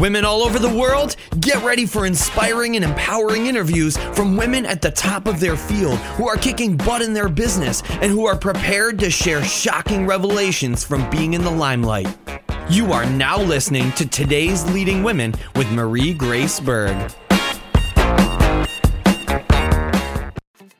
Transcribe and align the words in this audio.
Women 0.00 0.24
all 0.24 0.42
over 0.42 0.58
the 0.58 0.74
world, 0.74 1.14
get 1.38 1.62
ready 1.62 1.86
for 1.86 2.04
inspiring 2.04 2.74
and 2.74 2.84
empowering 2.84 3.46
interviews 3.46 3.96
from 3.96 4.36
women 4.36 4.66
at 4.66 4.82
the 4.82 4.90
top 4.90 5.28
of 5.28 5.38
their 5.38 5.56
field 5.56 5.98
who 6.16 6.26
are 6.28 6.36
kicking 6.36 6.76
butt 6.76 7.00
in 7.00 7.12
their 7.12 7.28
business 7.28 7.80
and 8.02 8.10
who 8.10 8.26
are 8.26 8.36
prepared 8.36 8.98
to 8.98 9.08
share 9.08 9.44
shocking 9.44 10.04
revelations 10.04 10.82
from 10.82 11.08
being 11.10 11.34
in 11.34 11.44
the 11.44 11.50
limelight. 11.50 12.08
You 12.68 12.92
are 12.92 13.06
now 13.06 13.40
listening 13.40 13.92
to 13.92 14.04
Today's 14.04 14.68
Leading 14.72 15.04
Women 15.04 15.32
with 15.54 15.70
Marie 15.70 16.12
Grace 16.12 16.58
Berg. 16.58 17.12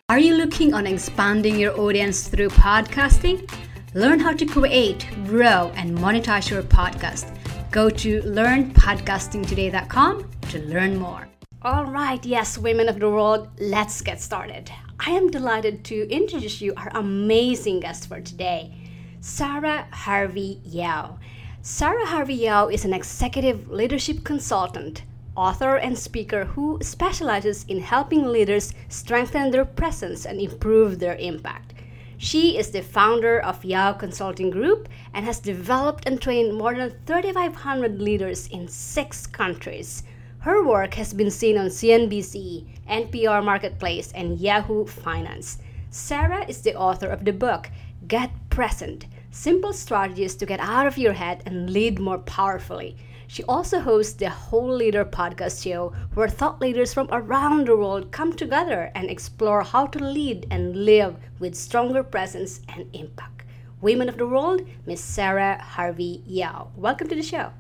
Are 0.09 0.19
you 0.19 0.35
looking 0.35 0.75
on 0.75 0.89
expanding 0.89 1.57
your 1.57 1.79
audience 1.79 2.27
through 2.27 2.49
podcasting? 2.49 3.49
Learn 3.95 4.19
how 4.19 4.33
to 4.33 4.45
create, 4.45 5.07
grow, 5.25 5.71
and 5.77 5.97
monetize 5.97 6.51
your 6.51 6.65
podcast 6.65 7.31
Go 7.75 7.91
to 7.91 8.23
learnpodcastingtoday.com 8.23 10.31
to 10.53 10.59
learn 10.61 10.97
more. 10.97 11.27
All 11.61 11.85
right, 11.85 12.25
yes, 12.25 12.57
women 12.57 12.89
of 12.89 13.01
the 13.01 13.11
world, 13.11 13.49
let's 13.59 14.01
get 14.01 14.21
started. 14.21 14.71
I 15.01 15.11
am 15.11 15.29
delighted 15.29 15.83
to 15.87 16.09
introduce 16.09 16.61
you 16.61 16.73
our 16.77 16.93
amazing 16.95 17.81
guest 17.81 18.07
for 18.07 18.21
today, 18.21 18.73
Sarah 19.21 19.89
Harvey 19.91 20.61
Yao. 20.63 21.19
Sarah 21.63 22.07
Harvey 22.07 22.35
Yao 22.35 22.69
is 22.69 22.85
an 22.85 22.95
executive 22.95 23.69
leadership 23.69 24.23
consultant, 24.23 25.03
author, 25.35 25.75
and 25.75 25.99
speaker 25.99 26.45
who 26.45 26.79
specializes 26.81 27.65
in 27.65 27.81
helping 27.81 28.27
leaders 28.27 28.73
strengthen 28.89 29.51
their 29.51 29.65
presence 29.65 30.27
and 30.27 30.41
improve 30.41 31.01
their 31.01 31.17
impact. 31.17 31.74
She 32.17 32.57
is 32.57 32.71
the 32.71 32.83
founder 32.83 33.41
of 33.41 33.65
Yao 33.65 33.93
Consulting 33.93 34.51
Group 34.51 34.89
and 35.13 35.25
has 35.25 35.41
developed 35.41 36.07
and 36.07 36.21
trained 36.21 36.55
more 36.55 36.75
than 36.75 36.95
3,500 37.07 38.01
leaders 38.01 38.47
in 38.49 38.69
six 38.69 39.27
countries. 39.27 40.03
Her 40.41 40.63
work 40.63 40.95
has 40.95 41.15
been 41.15 41.31
seen 41.31 41.57
on 41.57 41.67
CNBC, 41.67 42.67
NPR 42.89 43.43
Marketplace, 43.45 44.13
and 44.13 44.39
Yahoo 44.39 44.87
Finance. 44.87 45.59
Sarah 45.91 46.45
is 46.47 46.61
the 46.61 46.75
author 46.75 47.09
of 47.09 47.25
the 47.25 47.33
book 47.33 47.71
Get 48.07 48.31
Present 48.51 49.07
Simple 49.31 49.73
Strategies 49.73 50.37
to 50.37 50.47
Get 50.47 50.61
Out 50.61 50.87
of 50.87 50.99
Your 50.99 51.15
Head 51.15 51.43
and 51.47 51.71
Lead 51.71 51.99
More 51.99 52.19
Powerfully. 52.19 52.97
She 53.35 53.43
also 53.49 53.81
hosts 53.81 54.13
the 54.13 54.31
Whole 54.31 54.77
Leader 54.77 55.05
podcast 55.05 55.65
show, 55.65 55.93
where 56.15 56.29
thought 56.29 56.61
leaders 56.61 56.95
from 56.95 57.09
around 57.11 57.67
the 57.67 57.77
world 57.77 58.13
come 58.13 58.33
together 58.33 58.93
and 58.95 59.11
explore 59.11 59.65
how 59.65 59.89
to 59.89 59.99
lead 59.99 60.47
and 60.53 60.85
live 60.85 61.17
with 61.41 61.57
stronger 61.57 62.05
presence 62.05 62.61
and 62.69 62.87
impact. 62.93 63.43
Women 63.81 64.09
of 64.09 64.19
the 64.19 64.27
World, 64.29 64.61
Miss 64.87 65.03
Sarah 65.03 65.61
Harvey 65.61 66.23
Yao. 66.25 66.71
Welcome 66.77 67.09
to 67.09 67.17
the 67.17 67.25
show. 67.25 67.51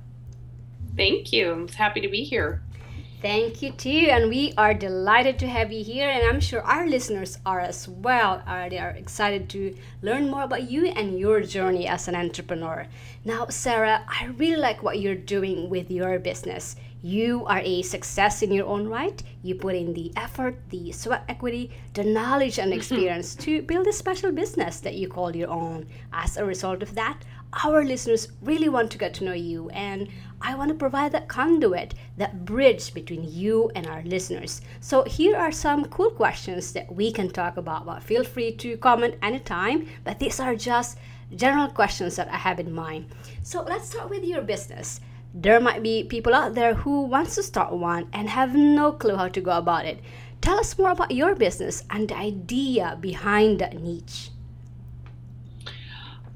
Thank 0.96 1.32
you. 1.32 1.50
I'm 1.50 1.66
happy 1.66 2.00
to 2.00 2.08
be 2.08 2.22
here. 2.22 2.62
Thank 3.24 3.62
you 3.62 3.72
too, 3.72 4.08
and 4.10 4.28
we 4.28 4.52
are 4.58 4.74
delighted 4.74 5.38
to 5.38 5.46
have 5.46 5.72
you 5.72 5.82
here, 5.82 6.10
and 6.10 6.28
I'm 6.28 6.40
sure 6.40 6.60
our 6.60 6.86
listeners 6.86 7.38
are 7.46 7.58
as 7.58 7.88
well. 7.88 8.42
Are 8.46 8.68
they 8.68 8.76
are 8.76 8.90
excited 8.90 9.48
to 9.48 9.74
learn 10.02 10.30
more 10.30 10.42
about 10.42 10.70
you 10.70 10.88
and 10.88 11.18
your 11.18 11.40
journey 11.40 11.88
as 11.88 12.06
an 12.06 12.16
entrepreneur. 12.16 12.86
Now, 13.24 13.46
Sarah, 13.48 14.04
I 14.06 14.26
really 14.26 14.60
like 14.60 14.82
what 14.82 15.00
you're 15.00 15.14
doing 15.14 15.70
with 15.70 15.90
your 15.90 16.18
business. 16.18 16.76
You 17.00 17.46
are 17.46 17.60
a 17.64 17.80
success 17.80 18.42
in 18.42 18.52
your 18.52 18.66
own 18.66 18.88
right. 18.88 19.22
You 19.42 19.54
put 19.54 19.74
in 19.74 19.94
the 19.94 20.12
effort, 20.16 20.56
the 20.68 20.92
sweat 20.92 21.24
equity, 21.26 21.70
the 21.94 22.04
knowledge 22.04 22.58
and 22.58 22.70
mm-hmm. 22.70 22.78
experience 22.78 23.34
to 23.36 23.62
build 23.62 23.86
a 23.86 23.92
special 23.92 24.32
business 24.32 24.80
that 24.80 24.96
you 24.96 25.08
call 25.08 25.34
your 25.34 25.48
own. 25.48 25.86
As 26.12 26.36
a 26.36 26.44
result 26.44 26.82
of 26.82 26.94
that, 26.94 27.20
our 27.62 27.84
listeners 27.84 28.28
really 28.42 28.68
want 28.68 28.90
to 28.90 28.98
get 28.98 29.14
to 29.14 29.24
know 29.24 29.32
you, 29.32 29.68
and 29.70 30.08
I 30.40 30.54
want 30.54 30.70
to 30.70 30.74
provide 30.74 31.12
that 31.12 31.28
conduit, 31.28 31.94
that 32.16 32.44
bridge 32.44 32.92
between 32.92 33.24
you 33.24 33.70
and 33.74 33.86
our 33.86 34.02
listeners. 34.02 34.60
So, 34.80 35.04
here 35.04 35.36
are 35.36 35.52
some 35.52 35.84
cool 35.86 36.10
questions 36.10 36.72
that 36.72 36.92
we 36.92 37.12
can 37.12 37.30
talk 37.30 37.56
about. 37.56 37.86
But 37.86 38.02
feel 38.02 38.24
free 38.24 38.52
to 38.56 38.76
comment 38.78 39.14
anytime, 39.22 39.88
but 40.02 40.18
these 40.18 40.40
are 40.40 40.56
just 40.56 40.98
general 41.36 41.68
questions 41.68 42.16
that 42.16 42.28
I 42.28 42.36
have 42.36 42.58
in 42.58 42.72
mind. 42.72 43.06
So, 43.42 43.62
let's 43.62 43.90
start 43.90 44.10
with 44.10 44.24
your 44.24 44.42
business. 44.42 45.00
There 45.32 45.60
might 45.60 45.82
be 45.82 46.04
people 46.04 46.34
out 46.34 46.54
there 46.54 46.74
who 46.74 47.02
wants 47.02 47.36
to 47.36 47.42
start 47.42 47.72
one 47.72 48.08
and 48.12 48.28
have 48.28 48.54
no 48.54 48.92
clue 48.92 49.16
how 49.16 49.28
to 49.28 49.40
go 49.40 49.52
about 49.52 49.86
it. 49.86 50.00
Tell 50.40 50.58
us 50.60 50.76
more 50.76 50.90
about 50.90 51.10
your 51.10 51.34
business 51.34 51.84
and 51.90 52.08
the 52.08 52.16
idea 52.16 52.98
behind 53.00 53.60
that 53.60 53.80
niche. 53.80 54.30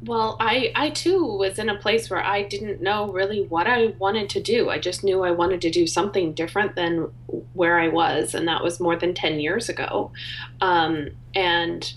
Well, 0.01 0.37
I 0.39 0.71
I 0.77 0.91
too 0.91 1.25
was 1.25 1.59
in 1.59 1.69
a 1.69 1.77
place 1.77 2.09
where 2.09 2.25
I 2.25 2.43
didn't 2.43 2.81
know 2.81 3.11
really 3.11 3.43
what 3.43 3.67
I 3.67 3.87
wanted 3.99 4.31
to 4.31 4.41
do. 4.41 4.71
I 4.71 4.79
just 4.79 5.03
knew 5.03 5.25
I 5.25 5.33
wanted 5.33 5.61
to 5.63 5.71
do 5.71 5.87
something 5.89 6.35
different 6.35 6.77
than 6.77 7.11
where 7.55 7.81
I 7.81 7.89
was, 7.89 8.35
and 8.35 8.47
that 8.47 8.63
was 8.63 8.79
more 8.79 8.95
than 8.97 9.13
ten 9.13 9.41
years 9.41 9.69
ago. 9.69 10.13
Um, 10.61 11.11
and 11.35 11.93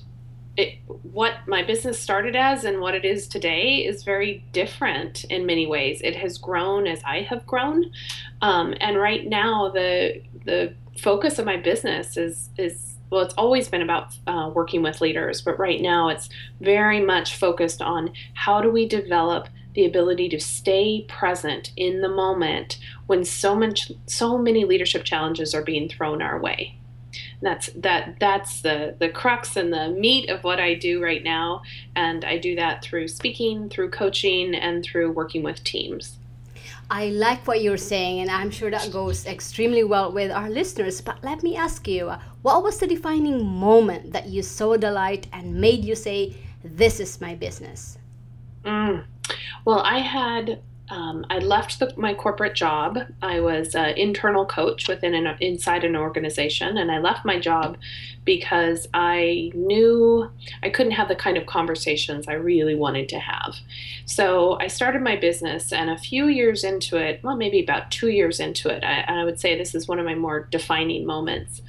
it, 0.57 0.79
what 1.03 1.47
my 1.47 1.63
business 1.63 1.99
started 1.99 2.35
as 2.35 2.65
and 2.65 2.81
what 2.81 2.95
it 2.95 3.05
is 3.05 3.27
today 3.27 3.85
is 3.85 4.03
very 4.03 4.43
different 4.51 5.23
in 5.25 5.45
many 5.45 5.67
ways. 5.67 6.01
It 6.03 6.15
has 6.15 6.37
grown 6.37 6.87
as 6.87 7.01
I 7.05 7.21
have 7.21 7.45
grown, 7.45 7.91
um, 8.41 8.73
and 8.81 8.97
right 8.97 9.27
now 9.27 9.69
the 9.69 10.23
the 10.43 10.73
focus 10.97 11.37
of 11.37 11.45
my 11.45 11.57
business 11.57 12.17
is 12.17 12.49
is 12.57 12.95
well, 13.11 13.21
it's 13.21 13.33
always 13.35 13.67
been 13.67 13.81
about 13.81 14.15
uh, 14.25 14.49
working 14.53 14.81
with 14.81 15.01
leaders, 15.01 15.41
but 15.41 15.59
right 15.59 15.81
now 15.81 16.07
it's 16.07 16.29
very 16.61 17.01
much 17.01 17.35
focused 17.35 17.81
on 17.81 18.13
how 18.33 18.61
do 18.61 18.71
we 18.71 18.87
develop 18.87 19.49
the 19.75 19.85
ability 19.85 20.29
to 20.29 20.39
stay 20.39 21.05
present 21.07 21.71
in 21.75 22.01
the 22.01 22.09
moment 22.09 22.79
when 23.07 23.23
so 23.23 23.53
much, 23.53 23.91
so 24.05 24.37
many 24.37 24.63
leadership 24.63 25.03
challenges 25.03 25.53
are 25.53 25.63
being 25.63 25.89
thrown 25.89 26.21
our 26.21 26.39
way. 26.39 26.77
And 27.13 27.49
that's 27.49 27.69
that. 27.75 28.15
That's 28.21 28.61
the 28.61 28.95
the 28.97 29.09
crux 29.09 29.57
and 29.57 29.73
the 29.73 29.89
meat 29.89 30.29
of 30.29 30.45
what 30.45 30.61
I 30.61 30.75
do 30.75 31.03
right 31.03 31.21
now, 31.21 31.61
and 31.93 32.23
I 32.23 32.37
do 32.37 32.55
that 32.55 32.83
through 32.83 33.09
speaking, 33.09 33.67
through 33.69 33.89
coaching, 33.89 34.55
and 34.55 34.81
through 34.81 35.11
working 35.11 35.43
with 35.43 35.61
teams. 35.65 36.17
I 36.91 37.05
like 37.05 37.47
what 37.47 37.61
you're 37.61 37.77
saying, 37.77 38.19
and 38.19 38.29
I'm 38.29 38.51
sure 38.51 38.69
that 38.69 38.91
goes 38.91 39.25
extremely 39.25 39.81
well 39.81 40.11
with 40.11 40.29
our 40.29 40.49
listeners. 40.49 40.99
But 40.99 41.23
let 41.23 41.41
me 41.41 41.55
ask 41.55 41.87
you 41.87 42.11
what 42.41 42.63
was 42.63 42.79
the 42.79 42.85
defining 42.85 43.45
moment 43.45 44.11
that 44.11 44.27
you 44.27 44.43
saw 44.43 44.75
the 44.75 44.91
light 44.91 45.27
and 45.31 45.55
made 45.55 45.85
you 45.85 45.95
say, 45.95 46.35
This 46.65 46.99
is 46.99 47.21
my 47.21 47.33
business? 47.33 47.97
Mm. 48.65 49.05
Well, 49.63 49.79
I 49.79 49.99
had 49.99 50.59
um, 50.91 51.25
I 51.29 51.39
left 51.39 51.79
the, 51.79 51.93
my 51.95 52.13
corporate 52.13 52.53
job. 52.53 52.99
I 53.21 53.39
was 53.39 53.75
an 53.75 53.97
internal 53.97 54.45
coach 54.45 54.89
within 54.89 55.13
an 55.13 55.37
inside 55.39 55.85
an 55.85 55.95
organization, 55.95 56.77
and 56.77 56.91
I 56.91 56.99
left 56.99 57.23
my 57.23 57.39
job 57.39 57.77
because 58.25 58.89
I 58.93 59.51
knew 59.55 60.29
I 60.61 60.69
couldn't 60.69 60.91
have 60.91 61.07
the 61.07 61.15
kind 61.15 61.37
of 61.37 61.45
conversations 61.45 62.27
I 62.27 62.33
really 62.33 62.75
wanted 62.75 63.07
to 63.09 63.19
have. 63.19 63.55
So 64.05 64.59
I 64.59 64.67
started 64.67 65.01
my 65.01 65.15
business, 65.15 65.71
and 65.71 65.89
a 65.89 65.97
few 65.97 66.27
years 66.27 66.65
into 66.65 66.97
it, 66.97 67.23
well, 67.23 67.37
maybe 67.37 67.63
about 67.63 67.89
two 67.89 68.09
years 68.09 68.41
into 68.41 68.67
it, 68.67 68.83
I, 68.83 69.21
I 69.21 69.23
would 69.23 69.39
say 69.39 69.57
this 69.57 69.73
is 69.73 69.87
one 69.87 69.97
of 69.97 70.05
my 70.05 70.15
more 70.15 70.49
defining 70.51 71.05
moments. 71.05 71.61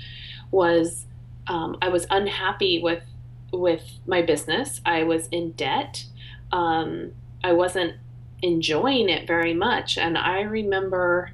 Was 0.51 1.07
um, 1.47 1.77
I 1.81 1.91
was 1.91 2.09
unhappy 2.11 2.83
with 2.83 3.05
with 3.53 3.85
my 4.05 4.21
business. 4.21 4.81
I 4.85 5.05
was 5.05 5.29
in 5.29 5.53
debt. 5.53 6.07
Um, 6.51 7.13
I 7.45 7.53
wasn't 7.53 7.95
enjoying 8.43 9.09
it 9.09 9.27
very 9.27 9.55
much. 9.55 9.97
And 9.97 10.19
I 10.19 10.41
remember 10.41 11.31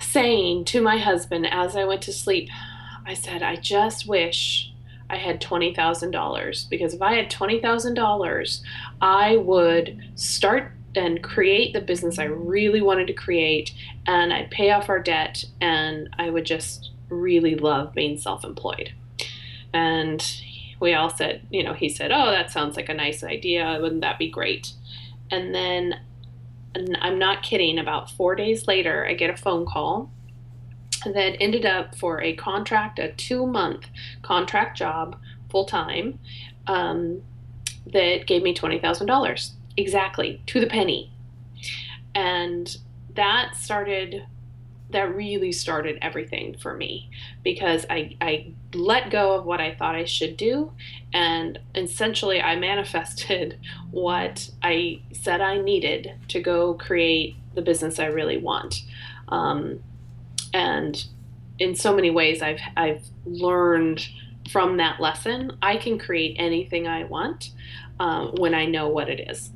saying 0.00 0.64
to 0.66 0.80
my 0.80 0.98
husband 0.98 1.46
as 1.50 1.76
I 1.76 1.84
went 1.84 2.02
to 2.02 2.12
sleep, 2.12 2.50
I 3.06 3.14
said, 3.14 3.42
I 3.42 3.56
just 3.56 4.06
wish 4.06 4.72
I 5.08 5.16
had 5.16 5.40
$20,000 5.40 6.68
because 6.68 6.94
if 6.94 7.02
I 7.02 7.14
had 7.14 7.30
$20,000, 7.30 8.60
I 9.00 9.36
would 9.36 10.02
start 10.16 10.72
and 10.96 11.22
create 11.22 11.72
the 11.72 11.80
business 11.80 12.18
I 12.18 12.24
really 12.24 12.80
wanted 12.80 13.06
to 13.08 13.12
create 13.12 13.72
and 14.06 14.32
I'd 14.32 14.50
pay 14.50 14.70
off 14.70 14.88
our 14.88 14.98
debt 14.98 15.44
and 15.60 16.08
I 16.18 16.30
would 16.30 16.46
just 16.46 16.90
really 17.08 17.54
love 17.54 17.94
being 17.94 18.18
self 18.18 18.44
employed. 18.44 18.92
And 19.72 20.24
we 20.80 20.94
all 20.94 21.10
said, 21.10 21.46
you 21.50 21.62
know, 21.62 21.74
he 21.74 21.88
said, 21.88 22.10
Oh, 22.12 22.30
that 22.30 22.50
sounds 22.50 22.76
like 22.76 22.88
a 22.88 22.94
nice 22.94 23.22
idea. 23.22 23.78
Wouldn't 23.80 24.00
that 24.00 24.18
be 24.18 24.30
great? 24.30 24.72
And 25.30 25.54
then, 25.54 25.94
and 26.74 26.96
I'm 27.00 27.18
not 27.18 27.42
kidding, 27.42 27.78
about 27.78 28.10
four 28.10 28.34
days 28.34 28.66
later, 28.66 29.06
I 29.06 29.14
get 29.14 29.30
a 29.30 29.36
phone 29.36 29.66
call 29.66 30.10
that 31.04 31.36
ended 31.40 31.66
up 31.66 31.94
for 31.96 32.20
a 32.22 32.34
contract, 32.34 32.98
a 32.98 33.12
two 33.12 33.46
month 33.46 33.86
contract 34.22 34.76
job, 34.76 35.16
full 35.50 35.64
time, 35.64 36.18
um, 36.66 37.22
that 37.92 38.26
gave 38.26 38.42
me 38.42 38.54
$20,000 38.54 39.50
exactly 39.76 40.42
to 40.46 40.60
the 40.60 40.66
penny. 40.66 41.12
And 42.14 42.76
that 43.14 43.54
started 43.54 44.26
that 44.90 45.14
really 45.14 45.52
started 45.52 45.98
everything 46.00 46.56
for 46.58 46.74
me 46.74 47.10
because 47.42 47.84
I, 47.90 48.16
I 48.20 48.52
let 48.72 49.10
go 49.10 49.34
of 49.34 49.44
what 49.44 49.60
I 49.60 49.74
thought 49.74 49.96
I 49.96 50.04
should 50.04 50.36
do 50.36 50.72
and 51.12 51.58
essentially 51.74 52.40
I 52.40 52.56
manifested 52.56 53.58
what 53.90 54.48
I 54.62 55.00
said 55.12 55.40
I 55.40 55.58
needed 55.58 56.14
to 56.28 56.40
go 56.40 56.74
create 56.74 57.36
the 57.54 57.62
business 57.62 57.98
I 57.98 58.06
really 58.06 58.36
want. 58.36 58.82
Um, 59.28 59.80
and 60.54 61.04
in 61.58 61.74
so 61.74 61.94
many 61.94 62.10
ways, 62.10 62.42
I've 62.42 62.60
I've 62.76 63.04
learned 63.24 64.06
from 64.50 64.76
that 64.76 65.00
lesson. 65.00 65.56
I 65.60 65.76
can 65.76 65.98
create 65.98 66.36
anything 66.38 66.86
I 66.86 67.04
want 67.04 67.50
um, 67.98 68.34
when 68.36 68.54
I 68.54 68.66
know 68.66 68.88
what 68.88 69.08
it 69.08 69.28
is. 69.28 69.50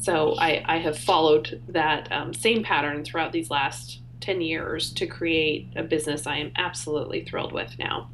So 0.00 0.34
I, 0.38 0.62
I 0.66 0.78
have 0.78 0.98
followed 0.98 1.62
that 1.68 2.10
um, 2.10 2.34
same 2.34 2.62
pattern 2.62 3.04
throughout 3.04 3.32
these 3.32 3.50
last 3.50 3.99
10 4.20 4.40
years 4.40 4.92
to 4.94 5.06
create 5.06 5.68
a 5.76 5.82
business 5.82 6.26
I 6.26 6.36
am 6.36 6.52
absolutely 6.56 7.24
thrilled 7.24 7.52
with 7.52 7.78
now. 7.78 8.08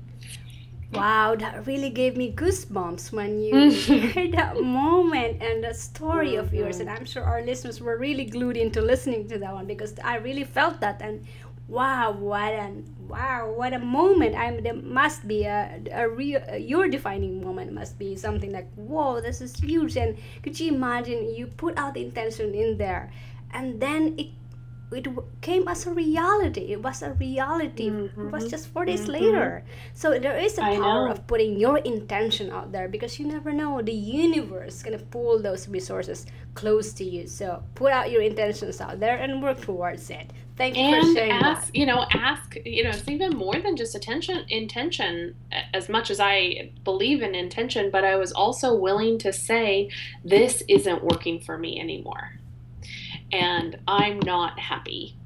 Wow, 0.92 1.34
that 1.34 1.66
really 1.66 1.90
gave 1.90 2.16
me 2.16 2.32
goosebumps 2.32 3.12
when 3.12 3.40
you 3.40 3.70
shared 3.84 4.32
that 4.32 4.60
moment 4.62 5.42
and 5.42 5.62
the 5.62 5.74
story 5.74 6.36
of 6.36 6.54
yours. 6.54 6.80
And 6.80 6.88
I'm 6.88 7.04
sure 7.04 7.24
our 7.24 7.42
listeners 7.42 7.80
were 7.80 7.98
really 7.98 8.24
glued 8.24 8.56
into 8.56 8.80
listening 8.80 9.28
to 9.28 9.38
that 9.38 9.52
one 9.52 9.66
because 9.66 9.94
I 10.02 10.16
really 10.16 10.44
felt 10.44 10.80
that. 10.80 11.02
And 11.02 11.26
wow, 11.68 12.12
what 12.12 12.52
an 12.52 12.84
wow, 13.08 13.52
what 13.52 13.72
a 13.72 13.78
moment! 13.78 14.36
I'm 14.36 14.62
there 14.62 14.74
must 14.74 15.26
be 15.26 15.44
a, 15.44 15.80
a 15.92 16.08
real 16.08 16.40
your 16.56 16.88
defining 16.88 17.44
moment 17.44 17.72
must 17.72 17.98
be 17.98 18.14
something 18.16 18.52
like 18.52 18.72
whoa, 18.74 19.20
this 19.20 19.40
is 19.40 19.56
huge. 19.56 19.96
And 19.96 20.16
could 20.42 20.58
you 20.58 20.72
imagine 20.72 21.34
you 21.34 21.48
put 21.48 21.76
out 21.76 21.94
the 21.94 22.04
intention 22.04 22.54
in 22.54 22.78
there, 22.78 23.12
and 23.52 23.80
then 23.80 24.14
it 24.18 24.28
it 24.92 25.08
came 25.40 25.66
as 25.66 25.86
a 25.86 25.92
reality. 25.92 26.72
It 26.72 26.82
was 26.82 27.02
a 27.02 27.12
reality. 27.12 27.90
Mm-hmm. 27.90 28.28
It 28.28 28.32
was 28.32 28.48
just 28.48 28.68
four 28.68 28.84
days 28.84 29.02
mm-hmm. 29.02 29.12
later. 29.12 29.64
So 29.94 30.18
there 30.18 30.38
is 30.38 30.58
a 30.58 30.62
I 30.62 30.76
power 30.76 31.06
know. 31.06 31.12
of 31.12 31.26
putting 31.26 31.58
your 31.58 31.78
intention 31.78 32.52
out 32.52 32.70
there 32.70 32.88
because 32.88 33.18
you 33.18 33.26
never 33.26 33.52
know 33.52 33.82
the 33.82 33.92
universe 33.92 34.82
gonna 34.82 34.98
pull 34.98 35.42
those 35.42 35.68
resources 35.68 36.26
close 36.54 36.92
to 36.94 37.04
you. 37.04 37.26
So 37.26 37.62
put 37.74 37.92
out 37.92 38.10
your 38.10 38.22
intentions 38.22 38.80
out 38.80 39.00
there 39.00 39.16
and 39.16 39.42
work 39.42 39.60
towards 39.60 40.08
it. 40.10 40.32
Thank 40.56 40.76
you 40.76 40.84
and 40.84 41.06
for 41.06 41.14
sharing 41.14 41.32
ask, 41.32 41.66
that. 41.66 41.76
You 41.76 41.86
know, 41.86 42.06
ask. 42.12 42.56
You 42.64 42.84
know, 42.84 42.90
it's 42.90 43.08
even 43.08 43.36
more 43.36 43.60
than 43.60 43.76
just 43.76 43.94
attention. 43.94 44.46
Intention, 44.48 45.34
as 45.74 45.88
much 45.88 46.10
as 46.10 46.18
I 46.18 46.70
believe 46.84 47.22
in 47.22 47.34
intention, 47.34 47.90
but 47.90 48.04
I 48.04 48.16
was 48.16 48.32
also 48.32 48.74
willing 48.74 49.18
to 49.18 49.32
say, 49.32 49.90
"This 50.24 50.62
isn't 50.68 51.04
working 51.04 51.40
for 51.40 51.58
me 51.58 51.78
anymore." 51.78 52.35
And 53.32 53.78
I'm 53.86 54.18
not 54.20 54.58
happy. 54.58 55.16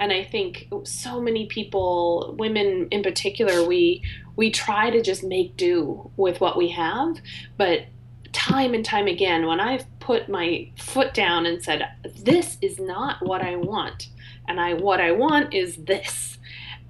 And 0.00 0.12
I 0.12 0.24
think 0.24 0.68
so 0.84 1.20
many 1.20 1.46
people, 1.46 2.34
women 2.38 2.88
in 2.90 3.02
particular, 3.02 3.66
we 3.66 4.02
we 4.36 4.50
try 4.50 4.88
to 4.90 5.02
just 5.02 5.24
make 5.24 5.56
do 5.56 6.10
with 6.16 6.40
what 6.40 6.56
we 6.56 6.68
have, 6.68 7.16
but 7.56 7.86
time 8.32 8.74
and 8.74 8.84
time 8.84 9.06
again 9.06 9.46
when 9.46 9.58
I've 9.58 9.84
put 9.98 10.28
my 10.28 10.70
foot 10.76 11.14
down 11.14 11.46
and 11.46 11.62
said 11.62 11.88
this 12.22 12.58
is 12.62 12.78
not 12.78 13.24
what 13.26 13.42
I 13.42 13.56
want 13.56 14.08
and 14.46 14.60
I 14.60 14.74
what 14.74 15.00
I 15.00 15.12
want 15.12 15.54
is 15.54 15.76
this 15.76 16.38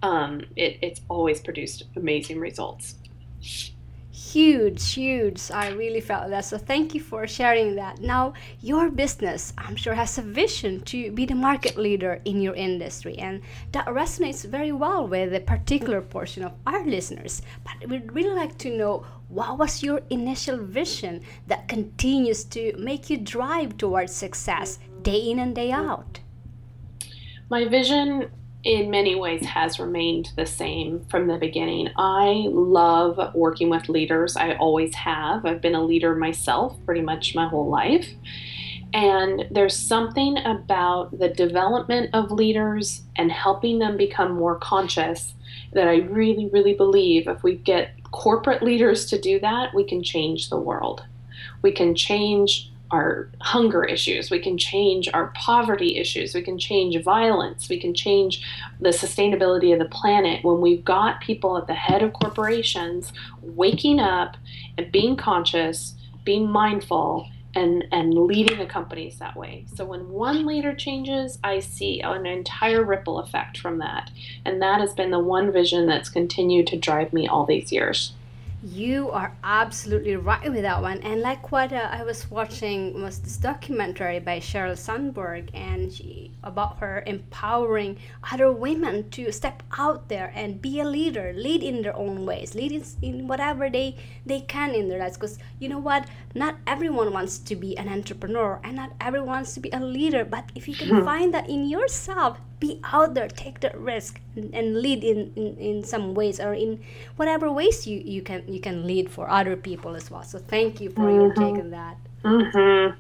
um, 0.03 0.43
it, 0.57 0.79
it's 0.83 1.01
always 1.09 1.41
produced 1.41 1.85
amazing 1.97 2.39
results 2.39 2.97
huge, 4.19 4.95
huge. 4.95 5.51
I 5.51 5.69
really 5.71 6.01
felt 6.01 6.31
that. 6.31 6.45
So 6.45 6.59
thank 6.59 6.95
you 6.95 7.01
for 7.01 7.27
sharing 7.27 7.77
that. 7.77 8.01
Now, 8.01 8.35
your 8.61 8.91
business, 8.91 9.53
I'm 9.57 9.77
sure, 9.77 9.95
has 9.95 10.19
a 10.19 10.23
vision 10.23 10.81
to 10.83 11.13
be 11.13 11.25
the 11.25 11.35
market 11.35 11.77
leader 11.77 12.21
in 12.25 12.41
your 12.41 12.55
industry, 12.55 13.17
and 13.19 13.43
that 13.73 13.87
resonates 13.87 14.45
very 14.45 14.73
well 14.73 15.07
with 15.07 15.35
a 15.35 15.41
particular 15.41 16.01
portion 16.01 16.45
of 16.45 16.53
our 16.67 16.85
listeners. 16.85 17.43
But 17.65 17.89
we'd 17.89 18.13
really 18.13 18.35
like 18.35 18.59
to 18.59 18.77
know 18.77 19.07
what 19.29 19.59
was 19.59 19.83
your 19.83 20.01
initial 20.11 20.59
vision 20.59 21.23
that 21.47 21.69
continues 21.69 22.45
to 22.45 22.75
make 22.77 23.11
you 23.11 23.19
drive 23.19 23.77
towards 23.77 24.13
success 24.13 24.79
day 25.03 25.31
in 25.31 25.39
and 25.39 25.55
day 25.55 25.71
out? 25.71 26.21
My 27.51 27.67
vision 27.69 28.31
in 28.69 28.91
many 28.91 29.15
ways 29.15 29.47
has 29.47 29.81
remained 29.81 30.31
the 30.37 30.45
same 30.45 31.03
from 31.09 31.27
the 31.27 31.39
beginning. 31.39 31.89
I 31.97 32.49
love 32.51 33.35
working 33.35 33.71
with 33.71 33.89
leaders. 33.89 34.37
I 34.37 34.57
always 34.57 34.95
have. 34.95 35.47
I've 35.47 35.63
been 35.63 35.75
a 35.75 35.83
leader 35.83 36.15
myself 36.15 36.77
pretty 36.85 37.01
much 37.01 37.35
my 37.35 37.49
whole 37.49 37.71
life. 37.71 38.07
And 38.93 39.47
there's 39.51 39.75
something 39.75 40.37
about 40.45 41.19
the 41.19 41.31
development 41.31 42.11
of 42.13 42.31
leaders 42.31 43.05
and 43.17 43.33
helping 43.33 43.79
them 43.79 43.97
become 43.97 44.33
more 44.33 44.59
conscious 44.59 45.33
that 45.73 45.89
I 45.89 46.01
really, 46.01 46.51
really 46.53 46.75
believe 46.75 47.27
if 47.27 47.43
we 47.43 47.55
get 47.55 47.93
corporate 48.11 48.63
leaders 48.63 49.07
to 49.07 49.19
do 49.19 49.41
that, 49.41 49.75
we 49.75 49.85
can 49.85 50.03
change 50.03 50.51
the 50.51 50.61
world. 50.61 51.03
We 51.63 51.73
can 51.73 51.95
change 51.95 52.71
our 52.91 53.29
hunger 53.41 53.85
issues, 53.85 54.31
we 54.31 54.39
can 54.39 54.57
change 54.57 55.09
our 55.13 55.29
poverty 55.35 55.97
issues, 55.99 56.35
we 56.35 56.43
can 56.43 56.59
change 56.59 57.03
violence, 57.03 57.69
we 57.69 57.79
can 57.79 57.95
change 57.95 58.43
the 58.81 58.91
sustainability 58.91 59.73
of 59.73 59.79
the 59.79 59.85
planet 59.85 60.45
when 60.45 60.61
we've 60.61 60.85
got 60.85 61.21
people 61.21 61.59
at 61.59 61.67
the 61.67 61.75
head 61.75 62.03
of 62.03 62.13
corporations 62.13 63.13
waking 63.43 64.01
up 64.01 64.37
and 64.77 64.91
being 64.91 65.17
conscious, 65.17 65.95
being 66.25 66.51
mindful, 66.51 67.29
and, 67.55 67.85
and 67.91 68.15
leading 68.15 68.59
the 68.59 68.67
companies 68.67 69.19
that 69.19 69.37
way. 69.37 69.65
So 69.75 69.85
when 69.85 70.11
one 70.11 70.47
leader 70.47 70.75
changes, 70.75 71.39
I 71.43 71.61
see 71.61 72.01
an 72.01 72.27
entire 72.27 72.85
ripple 72.85 73.19
effect 73.19 73.59
from 73.59 73.79
that. 73.79 74.11
And 74.45 74.63
that 74.63 74.81
has 74.81 74.93
been 74.93 75.11
the 75.11 75.19
one 75.19 75.51
vision 75.51 75.87
that's 75.87 76.09
continued 76.09 76.67
to 76.69 76.77
drive 76.77 77.13
me 77.13 77.27
all 77.27 77.47
these 77.47 77.73
years. 77.73 78.13
You 78.61 79.11
are 79.13 79.37
absolutely 79.45 80.17
right 80.17 80.51
with 80.51 80.63
that 80.63 80.83
one. 80.83 80.99
And 81.03 81.21
like 81.21 81.53
what 81.53 81.73
uh, 81.73 81.89
I 81.93 82.03
was 82.03 82.29
watching 82.29 83.01
was 83.01 83.21
this 83.21 83.37
documentary 83.37 84.19
by 84.19 84.41
Sheryl 84.41 84.77
Sandberg 84.77 85.51
and 85.55 85.93
she 85.93 86.33
about 86.43 86.79
her 86.79 87.05
empowering 87.07 87.99
other 88.33 88.51
women 88.51 89.11
to 89.11 89.31
step 89.31 89.63
out 89.79 90.09
there 90.09 90.33
and 90.35 90.61
be 90.61 90.81
a 90.81 90.85
leader, 90.85 91.33
lead 91.37 91.63
in 91.63 91.83
their 91.83 91.95
own 91.95 92.27
ways, 92.27 92.57
lead 92.57 92.73
in, 92.73 92.85
in 93.01 93.29
whatever 93.29 93.71
they 93.71 93.97
they 94.27 94.41
can 94.41 94.75
in 94.75 94.89
their 94.89 94.99
lives. 94.99 95.17
Because 95.17 95.39
you 95.61 95.69
know 95.69 95.79
what, 95.79 96.09
not 96.35 96.57
everyone 96.67 97.13
wants 97.13 97.39
to 97.39 97.55
be 97.55 97.79
an 97.79 97.89
entrepreneur 97.89 98.61
and 98.65 98.75
not 98.75 98.91
everyone 99.01 99.29
wants 99.29 99.55
to 99.55 99.61
be 99.61 99.71
a 99.71 99.79
leader. 99.79 100.25
But 100.25 100.51
if 100.57 100.67
you 100.67 100.75
can 100.75 101.05
find 101.05 101.33
that 101.33 101.49
in 101.49 101.69
yourself, 101.69 102.41
be 102.61 102.81
out 102.85 103.15
there 103.15 103.29
take 103.29 103.61
the 103.61 103.71
risk 103.75 104.21
and, 104.37 104.55
and 104.55 104.81
lead 104.81 105.05
in, 105.05 105.33
in, 105.37 105.57
in 105.59 105.85
some 105.85 106.15
ways 106.15 106.41
or 106.41 106.55
in 106.55 106.81
whatever 107.17 107.51
ways 107.51 107.87
you, 107.87 108.03
you 108.05 108.23
can 108.23 108.43
you 108.49 108.61
can 108.61 108.87
lead 108.87 109.11
for 109.11 109.29
other 109.31 109.57
people 109.57 109.95
as 109.95 110.11
well 110.11 110.23
so 110.23 110.39
thank 110.39 110.81
you 110.81 110.91
for 110.91 111.03
mm-hmm. 111.03 111.21
your 111.21 111.35
take 111.35 111.63
on 111.63 111.71
that 111.71 111.97
mm-hmm. 112.25 112.95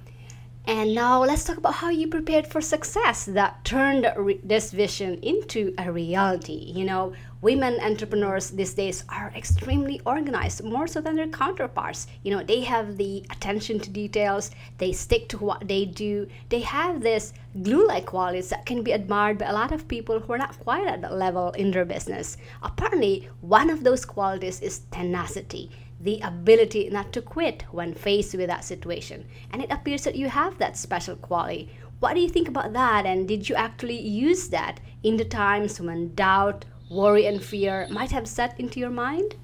And 0.68 0.94
now 0.94 1.24
let's 1.24 1.44
talk 1.44 1.56
about 1.56 1.72
how 1.72 1.88
you 1.88 2.06
prepared 2.06 2.46
for 2.46 2.60
success 2.60 3.24
that 3.24 3.64
turned 3.64 4.06
this 4.44 4.70
vision 4.70 5.18
into 5.22 5.74
a 5.78 5.90
reality. 5.90 6.72
You 6.76 6.84
know 6.84 7.14
women 7.40 7.80
entrepreneurs 7.80 8.50
these 8.50 8.74
days 8.74 9.02
are 9.08 9.32
extremely 9.34 9.98
organized 10.04 10.62
more 10.62 10.86
so 10.86 11.00
than 11.00 11.16
their 11.16 11.28
counterparts. 11.28 12.06
You 12.22 12.32
know 12.32 12.42
they 12.42 12.60
have 12.60 12.98
the 12.98 13.24
attention 13.30 13.80
to 13.80 13.88
details 13.88 14.50
they 14.76 14.92
stick 14.92 15.30
to 15.30 15.38
what 15.38 15.66
they 15.66 15.86
do 15.86 16.28
they 16.50 16.60
have 16.60 17.00
this 17.00 17.32
glue-like 17.62 18.04
qualities 18.04 18.50
that 18.50 18.66
can 18.66 18.82
be 18.82 18.92
admired 18.92 19.38
by 19.38 19.46
a 19.46 19.54
lot 19.54 19.72
of 19.72 19.88
people 19.88 20.20
who 20.20 20.34
are 20.34 20.38
not 20.38 20.60
quite 20.60 20.86
at 20.86 21.00
that 21.00 21.14
level 21.14 21.50
in 21.52 21.70
their 21.70 21.86
business. 21.86 22.36
Apparently 22.62 23.26
one 23.40 23.70
of 23.70 23.84
those 23.84 24.04
qualities 24.04 24.60
is 24.60 24.80
tenacity 24.90 25.70
the 26.00 26.20
ability 26.20 26.88
not 26.90 27.12
to 27.12 27.20
quit 27.20 27.64
when 27.72 27.92
faced 27.92 28.34
with 28.34 28.46
that 28.46 28.64
situation 28.64 29.26
and 29.52 29.62
it 29.62 29.70
appears 29.70 30.04
that 30.04 30.16
you 30.16 30.28
have 30.28 30.58
that 30.58 30.76
special 30.76 31.16
quality 31.16 31.70
what 32.00 32.14
do 32.14 32.20
you 32.20 32.28
think 32.28 32.48
about 32.48 32.72
that 32.72 33.06
and 33.06 33.26
did 33.26 33.48
you 33.48 33.56
actually 33.56 34.00
use 34.00 34.48
that 34.48 34.78
in 35.02 35.16
the 35.16 35.24
times 35.24 35.80
when 35.80 36.14
doubt 36.14 36.64
worry 36.90 37.26
and 37.26 37.42
fear 37.42 37.86
might 37.90 38.10
have 38.10 38.26
set 38.26 38.58
into 38.58 38.80
your 38.80 38.90
mind? 38.90 39.36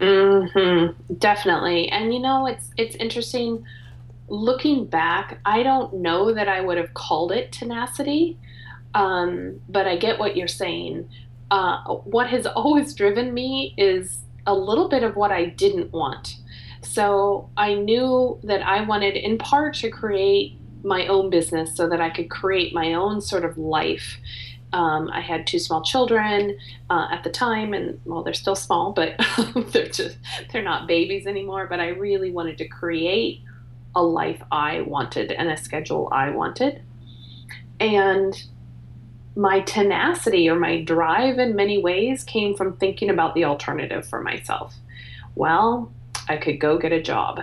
Mm-hmm. 0.00 1.14
Definitely. 1.18 1.88
And 1.88 2.12
you 2.12 2.20
know, 2.20 2.46
it's 2.46 2.70
it's 2.76 2.96
interesting. 2.96 3.64
Looking 4.28 4.86
back, 4.86 5.40
I 5.44 5.62
don't 5.62 5.94
know 5.94 6.32
that 6.32 6.48
I 6.48 6.60
would 6.60 6.78
have 6.78 6.94
called 6.94 7.32
it 7.32 7.52
tenacity, 7.52 8.38
um, 8.94 9.60
but 9.68 9.86
I 9.86 9.96
get 9.96 10.18
what 10.18 10.36
you're 10.36 10.48
saying. 10.48 11.08
Uh, 11.50 11.82
what 11.86 12.28
has 12.28 12.46
always 12.56 12.94
driven 12.94 13.34
me 13.34 13.74
is 13.76 14.20
a 14.46 14.54
little 14.54 14.88
bit 14.88 15.02
of 15.02 15.16
what 15.16 15.30
I 15.30 15.46
didn't 15.46 15.92
want. 15.92 16.36
So 16.82 17.50
I 17.56 17.74
knew 17.74 18.40
that 18.42 18.62
I 18.62 18.82
wanted, 18.82 19.16
in 19.16 19.38
part, 19.38 19.74
to 19.76 19.90
create 19.90 20.58
my 20.82 21.06
own 21.06 21.30
business 21.30 21.76
so 21.76 21.88
that 21.88 22.00
I 22.00 22.10
could 22.10 22.28
create 22.28 22.74
my 22.74 22.94
own 22.94 23.20
sort 23.20 23.44
of 23.44 23.56
life 23.56 24.18
um, 24.72 25.10
I 25.12 25.20
had 25.20 25.46
two 25.46 25.58
small 25.58 25.82
children 25.82 26.58
uh, 26.88 27.08
at 27.10 27.24
the 27.24 27.30
time, 27.30 27.74
and 27.74 28.00
well, 28.04 28.22
they're 28.22 28.32
still 28.32 28.56
small, 28.56 28.92
but 28.92 29.14
they're 29.72 29.88
just 29.88 30.16
they're 30.50 30.62
not 30.62 30.86
babies 30.86 31.26
anymore. 31.26 31.66
But 31.68 31.80
I 31.80 31.88
really 31.88 32.30
wanted 32.30 32.58
to 32.58 32.68
create 32.68 33.42
a 33.94 34.02
life 34.02 34.42
I 34.50 34.80
wanted 34.82 35.32
and 35.32 35.50
a 35.50 35.56
schedule 35.56 36.08
I 36.10 36.30
wanted, 36.30 36.82
and 37.80 38.42
my 39.34 39.60
tenacity 39.60 40.48
or 40.48 40.54
my 40.54 40.82
drive 40.82 41.38
in 41.38 41.56
many 41.56 41.78
ways 41.78 42.24
came 42.24 42.54
from 42.54 42.76
thinking 42.76 43.10
about 43.10 43.34
the 43.34 43.44
alternative 43.44 44.06
for 44.06 44.22
myself. 44.22 44.74
Well, 45.34 45.92
I 46.28 46.36
could 46.36 46.60
go 46.60 46.78
get 46.78 46.92
a 46.92 47.02
job. 47.02 47.40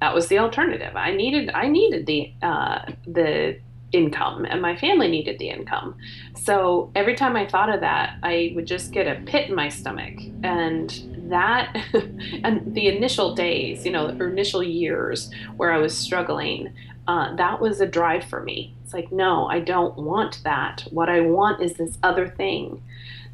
That 0.00 0.14
was 0.14 0.28
the 0.28 0.38
alternative. 0.38 0.96
I 0.96 1.12
needed 1.12 1.50
I 1.50 1.68
needed 1.68 2.06
the 2.06 2.32
uh, 2.42 2.92
the 3.06 3.58
income 3.94 4.44
and 4.44 4.60
my 4.60 4.76
family 4.76 5.08
needed 5.08 5.38
the 5.38 5.48
income. 5.48 5.96
So 6.34 6.90
every 6.94 7.14
time 7.14 7.36
I 7.36 7.46
thought 7.46 7.72
of 7.72 7.80
that, 7.80 8.18
I 8.22 8.52
would 8.54 8.66
just 8.66 8.92
get 8.92 9.06
a 9.06 9.20
pit 9.22 9.48
in 9.48 9.54
my 9.54 9.68
stomach. 9.68 10.18
And 10.42 10.90
that, 11.30 11.74
and 12.44 12.74
the 12.74 12.88
initial 12.88 13.34
days, 13.34 13.86
you 13.86 13.92
know, 13.92 14.08
initial 14.08 14.62
years 14.62 15.30
where 15.56 15.72
I 15.72 15.78
was 15.78 15.96
struggling, 15.96 16.74
uh, 17.06 17.34
that 17.36 17.60
was 17.60 17.80
a 17.80 17.86
drive 17.86 18.24
for 18.24 18.42
me. 18.42 18.74
It's 18.82 18.94
like, 18.94 19.12
no, 19.12 19.46
I 19.46 19.60
don't 19.60 19.96
want 19.96 20.40
that. 20.44 20.84
What 20.90 21.08
I 21.08 21.20
want 21.20 21.62
is 21.62 21.74
this 21.74 21.98
other 22.02 22.28
thing. 22.28 22.82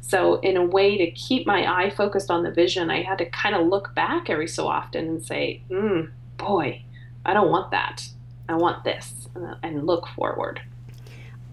So, 0.01 0.39
in 0.39 0.57
a 0.57 0.65
way 0.65 0.97
to 0.97 1.11
keep 1.11 1.45
my 1.45 1.71
eye 1.71 1.89
focused 1.89 2.31
on 2.31 2.43
the 2.43 2.51
vision, 2.51 2.89
I 2.89 3.03
had 3.03 3.19
to 3.19 3.29
kind 3.29 3.55
of 3.55 3.67
look 3.67 3.93
back 3.93 4.29
every 4.29 4.47
so 4.47 4.67
often 4.67 5.07
and 5.07 5.23
say, 5.23 5.61
mm, 5.69 6.11
boy, 6.37 6.83
I 7.23 7.33
don't 7.33 7.51
want 7.51 7.71
that. 7.71 8.07
I 8.49 8.55
want 8.55 8.83
this, 8.83 9.29
and 9.63 9.85
look 9.85 10.07
forward. 10.07 10.61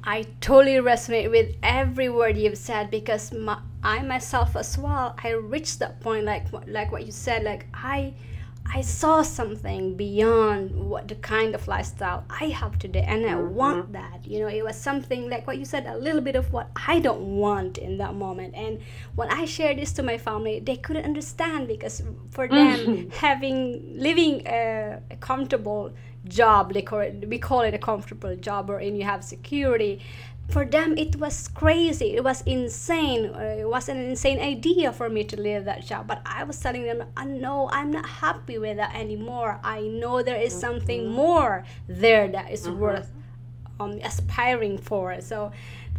I 0.03 0.25
totally 0.41 0.77
resonate 0.77 1.31
with 1.31 1.55
every 1.63 2.09
word 2.09 2.39
you've 2.39 2.57
said 2.57 2.91
because 2.91 3.31
my, 3.33 3.61
I 3.83 4.03
myself 4.03 4.57
as 4.57 4.79
well, 4.79 5.15
I 5.23 5.31
reached 5.31 5.79
that 5.81 6.01
point, 6.01 6.25
like 6.25 6.47
like 6.67 6.91
what 6.91 7.05
you 7.05 7.13
said, 7.13 7.45
like 7.45 7.67
I 7.75 8.15
I 8.75 8.83
saw 8.83 9.23
something 9.23 9.97
beyond 9.97 10.75
what 10.75 11.09
the 11.09 11.15
kind 11.15 11.55
of 11.55 11.67
lifestyle 11.67 12.25
I 12.29 12.47
have 12.47 12.79
today, 12.79 13.05
and 13.07 13.25
I 13.25 13.33
mm-hmm. 13.33 13.55
want 13.55 13.93
that. 13.93 14.27
You 14.27 14.41
know, 14.41 14.49
it 14.49 14.63
was 14.65 14.77
something 14.77 15.31
like 15.31 15.47
what 15.47 15.59
you 15.59 15.65
said, 15.65 15.87
a 15.87 15.97
little 15.97 16.21
bit 16.21 16.37
of 16.37 16.53
what 16.53 16.71
I 16.87 17.01
don't 17.01 17.39
want 17.39 17.79
in 17.79 17.99
that 17.99 18.15
moment. 18.15 18.55
And 18.55 18.81
when 19.15 19.29
I 19.31 19.47
shared 19.47 19.79
this 19.79 19.93
to 19.95 20.03
my 20.03 20.19
family, 20.19 20.61
they 20.61 20.77
couldn't 20.77 21.05
understand 21.05 21.67
because 21.69 22.03
for 22.31 22.47
them, 22.47 22.79
mm-hmm. 22.79 23.11
having 23.11 23.99
living 23.99 24.43
a, 24.47 25.01
a 25.11 25.17
comfortable 25.17 25.93
job, 26.27 26.75
they 26.75 26.83
call 26.83 27.01
it, 27.01 27.27
we 27.29 27.39
call 27.39 27.63
it 27.63 27.75
a 27.75 27.79
comfortable 27.79 28.37
job, 28.37 28.69
or 28.71 28.79
and 28.79 28.97
you 28.99 29.05
have 29.05 29.25
security 29.25 30.03
for 30.49 30.65
them 30.65 30.97
it 30.97 31.17
was 31.17 31.49
crazy. 31.49 32.17
It 32.17 32.25
was 32.25 32.43
insane. 32.43 33.27
It 33.27 33.69
was 33.69 33.89
an 33.89 33.99
insane 33.99 34.41
idea 34.41 34.93
for 34.93 35.09
me 35.09 35.25
to 35.25 35.41
leave 35.41 35.65
that 35.67 35.85
job. 35.85 36.07
But 36.07 36.23
i 36.25 36.43
was 36.45 36.59
telling 36.59 36.85
them 36.85 37.05
oh, 37.17 37.25
no 37.25 37.69
i'm 37.71 37.91
not 37.91 38.07
happy 38.07 38.59
with 38.59 38.79
that 38.79 38.95
anymore. 38.95 39.61
I 39.63 39.83
know 39.83 40.23
there 40.23 40.41
is 40.41 40.59
something 40.59 41.03
mm-hmm. 41.03 41.15
more 41.15 41.65
there 41.87 42.29
that 42.29 42.51
is 42.51 42.67
mm-hmm. 42.67 42.79
worth 42.79 43.13
um, 43.81 44.01
aspiring 44.03 44.79
for. 44.79 45.21
So 45.21 45.53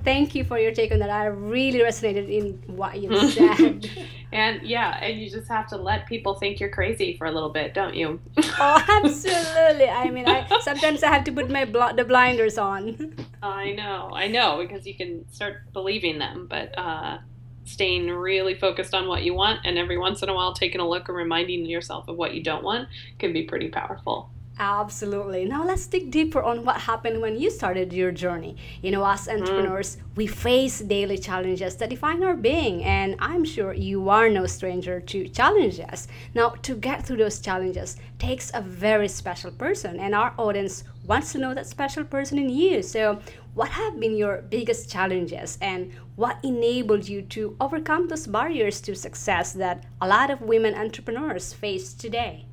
thank 0.03 0.35
you 0.35 0.43
for 0.43 0.57
your 0.57 0.71
take 0.71 0.91
on 0.91 0.99
that. 0.99 1.09
I 1.09 1.25
really 1.25 1.79
resonated 1.79 2.29
in 2.29 2.75
what 2.75 2.99
you 3.01 3.29
said. 3.31 3.89
and 4.31 4.61
yeah, 4.63 4.97
and 5.01 5.19
you 5.19 5.29
just 5.29 5.47
have 5.47 5.67
to 5.67 5.77
let 5.77 6.07
people 6.07 6.35
think 6.35 6.59
you're 6.59 6.69
crazy 6.69 7.17
for 7.17 7.27
a 7.27 7.31
little 7.31 7.49
bit, 7.49 7.73
don't 7.73 7.95
you? 7.95 8.19
oh, 8.37 8.85
absolutely. 9.03 9.89
I 9.89 10.09
mean, 10.09 10.27
I 10.27 10.47
sometimes 10.61 11.03
I 11.03 11.07
have 11.07 11.23
to 11.25 11.31
put 11.31 11.49
my 11.49 11.65
bl- 11.65 11.95
the 11.95 12.05
blinders 12.05 12.57
on. 12.57 13.15
I 13.41 13.71
know, 13.71 14.11
I 14.13 14.27
know, 14.27 14.57
because 14.59 14.85
you 14.85 14.95
can 14.95 15.29
start 15.31 15.71
believing 15.71 16.19
them, 16.19 16.47
but 16.49 16.77
uh, 16.77 17.19
staying 17.63 18.09
really 18.09 18.55
focused 18.55 18.93
on 18.93 19.07
what 19.07 19.23
you 19.23 19.33
want, 19.33 19.61
and 19.65 19.77
every 19.77 19.97
once 19.97 20.21
in 20.23 20.29
a 20.29 20.33
while 20.33 20.53
taking 20.53 20.81
a 20.81 20.87
look 20.87 21.07
and 21.07 21.17
reminding 21.17 21.65
yourself 21.65 22.07
of 22.07 22.17
what 22.17 22.33
you 22.33 22.43
don't 22.43 22.63
want 22.63 22.89
can 23.17 23.31
be 23.31 23.43
pretty 23.43 23.69
powerful. 23.69 24.29
Absolutely. 24.61 25.45
Now 25.45 25.63
let's 25.63 25.87
dig 25.87 26.11
deeper 26.11 26.43
on 26.43 26.65
what 26.65 26.81
happened 26.81 27.21
when 27.21 27.39
you 27.39 27.49
started 27.49 27.93
your 27.93 28.11
journey. 28.11 28.57
You 28.81 28.91
know, 28.91 29.05
as 29.05 29.21
mm-hmm. 29.21 29.39
entrepreneurs, 29.39 29.95
mm. 29.95 30.01
we 30.17 30.27
face 30.27 30.79
daily 30.79 31.17
challenges 31.17 31.77
that 31.77 31.89
define 31.89 32.23
our 32.23 32.35
being, 32.35 32.83
and 32.83 33.15
I'm 33.19 33.45
sure 33.45 33.73
you 33.73 34.09
are 34.09 34.29
no 34.29 34.45
stranger 34.47 34.99
to 34.99 35.29
challenges. 35.29 36.09
Now, 36.33 36.49
to 36.63 36.75
get 36.75 37.05
through 37.05 37.17
those 37.17 37.39
challenges 37.39 37.95
takes 38.17 38.51
a 38.53 38.59
very 38.59 39.07
special 39.07 39.51
person, 39.51 39.97
and 39.97 40.13
our 40.13 40.33
audience 40.37 40.83
wants 41.07 41.31
to 41.31 41.37
know 41.37 41.53
that 41.53 41.65
special 41.65 42.03
person 42.03 42.37
in 42.37 42.49
you. 42.49 42.83
So, 42.83 43.21
what 43.53 43.69
have 43.69 43.97
been 43.97 44.17
your 44.17 44.41
biggest 44.41 44.91
challenges, 44.91 45.57
and 45.61 45.93
what 46.17 46.37
enabled 46.43 47.07
you 47.07 47.21
to 47.21 47.55
overcome 47.61 48.09
those 48.09 48.27
barriers 48.27 48.81
to 48.81 48.93
success 48.93 49.53
that 49.53 49.85
a 50.01 50.07
lot 50.07 50.29
of 50.29 50.41
women 50.41 50.75
entrepreneurs 50.75 51.53
face 51.53 51.93
today? 51.93 52.45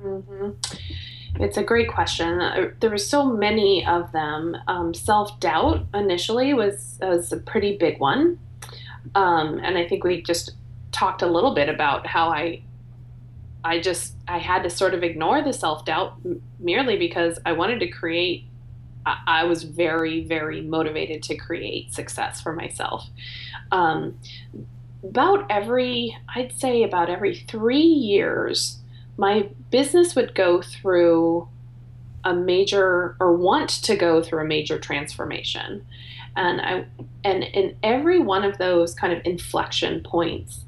Mm-hmm. 0.00 0.50
It's 1.36 1.56
a 1.56 1.62
great 1.62 1.88
question. 1.88 2.40
Uh, 2.40 2.70
there 2.80 2.90
were 2.90 2.98
so 2.98 3.24
many 3.24 3.86
of 3.86 4.12
them. 4.12 4.56
Um, 4.66 4.94
Self 4.94 5.38
doubt 5.40 5.86
initially 5.94 6.54
was 6.54 6.98
was 7.00 7.32
a 7.32 7.36
pretty 7.36 7.76
big 7.76 8.00
one, 8.00 8.38
um, 9.14 9.60
and 9.62 9.78
I 9.78 9.86
think 9.86 10.04
we 10.04 10.22
just 10.22 10.52
talked 10.90 11.22
a 11.22 11.26
little 11.26 11.54
bit 11.54 11.68
about 11.68 12.06
how 12.06 12.28
I 12.30 12.62
I 13.64 13.80
just 13.80 14.14
I 14.26 14.38
had 14.38 14.62
to 14.62 14.70
sort 14.70 14.94
of 14.94 15.02
ignore 15.02 15.42
the 15.42 15.52
self 15.52 15.84
doubt 15.84 16.14
merely 16.58 16.96
because 16.96 17.38
I 17.44 17.52
wanted 17.52 17.80
to 17.80 17.88
create. 17.88 18.44
I, 19.06 19.44
was 19.44 19.62
very 19.62 20.22
very 20.24 20.60
motivated 20.60 21.22
to 21.24 21.36
create 21.36 21.94
success 21.94 22.42
for 22.42 22.52
myself. 22.52 23.06
Um, 23.72 24.18
about 25.02 25.46
every 25.50 26.14
I'd 26.34 26.52
say 26.52 26.82
about 26.82 27.08
every 27.08 27.36
three 27.48 27.80
years 27.80 28.77
my 29.18 29.50
business 29.70 30.16
would 30.16 30.34
go 30.34 30.62
through 30.62 31.48
a 32.24 32.34
major 32.34 33.16
or 33.20 33.36
want 33.36 33.70
to 33.70 33.96
go 33.96 34.22
through 34.22 34.42
a 34.42 34.46
major 34.46 34.78
transformation. 34.80 35.86
And 36.36 36.62
i 36.62 36.86
and 37.24 37.44
in 37.44 37.76
every 37.82 38.20
one 38.20 38.44
of 38.44 38.58
those 38.58 38.94
kind 38.94 39.12
of 39.12 39.20
inflection 39.26 40.02
points 40.02 40.60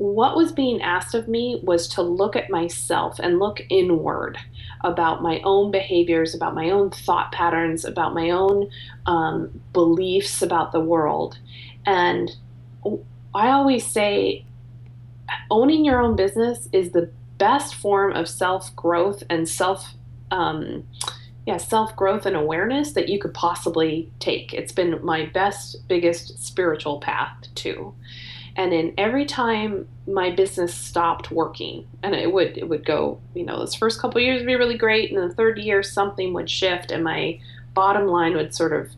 what 0.00 0.34
was 0.34 0.50
being 0.52 0.82
asked 0.82 1.14
of 1.14 1.28
me 1.28 1.60
was 1.62 1.86
to 1.88 2.02
look 2.02 2.34
at 2.34 2.50
myself 2.50 3.18
and 3.18 3.38
look 3.38 3.60
inward 3.68 4.38
about 4.82 5.22
my 5.22 5.42
own 5.44 5.70
behaviors 5.70 6.34
about 6.34 6.54
my 6.54 6.70
own 6.70 6.90
thought 6.90 7.32
patterns 7.32 7.84
about 7.84 8.14
my 8.14 8.30
own 8.30 8.70
um, 9.06 9.60
beliefs 9.74 10.42
about 10.42 10.72
the 10.72 10.80
world. 10.80 11.38
And 11.86 12.30
i 13.34 13.50
always 13.50 13.86
say 13.86 14.44
owning 15.50 15.84
your 15.84 16.00
own 16.00 16.16
business 16.16 16.68
is 16.72 16.92
the 16.92 17.10
best 17.40 17.74
form 17.74 18.12
of 18.12 18.28
self 18.28 18.76
growth 18.76 19.24
and 19.28 19.48
self 19.48 19.94
um, 20.30 20.86
yeah 21.46 21.56
self 21.56 21.96
growth 21.96 22.26
and 22.26 22.36
awareness 22.36 22.92
that 22.92 23.08
you 23.08 23.18
could 23.18 23.34
possibly 23.34 24.12
take. 24.20 24.52
It's 24.54 24.72
been 24.72 25.04
my 25.04 25.26
best 25.26 25.88
biggest 25.88 26.44
spiritual 26.44 27.00
path 27.00 27.36
too. 27.56 27.94
And 28.56 28.74
in 28.74 28.92
every 28.98 29.24
time 29.24 29.88
my 30.06 30.30
business 30.30 30.74
stopped 30.74 31.30
working 31.30 31.86
and 32.02 32.14
it 32.14 32.32
would 32.32 32.58
it 32.58 32.68
would 32.68 32.84
go 32.84 33.20
you 33.34 33.44
know 33.44 33.58
those 33.58 33.74
first 33.74 34.00
couple 34.00 34.20
years 34.20 34.40
would 34.40 34.46
be 34.46 34.56
really 34.56 34.76
great 34.76 35.10
and 35.10 35.18
the 35.30 35.34
third 35.34 35.58
year 35.58 35.82
something 35.82 36.34
would 36.34 36.50
shift 36.50 36.90
and 36.90 37.02
my 37.02 37.38
bottom 37.74 38.06
line 38.06 38.34
would 38.34 38.54
sort 38.54 38.72
of 38.72 38.90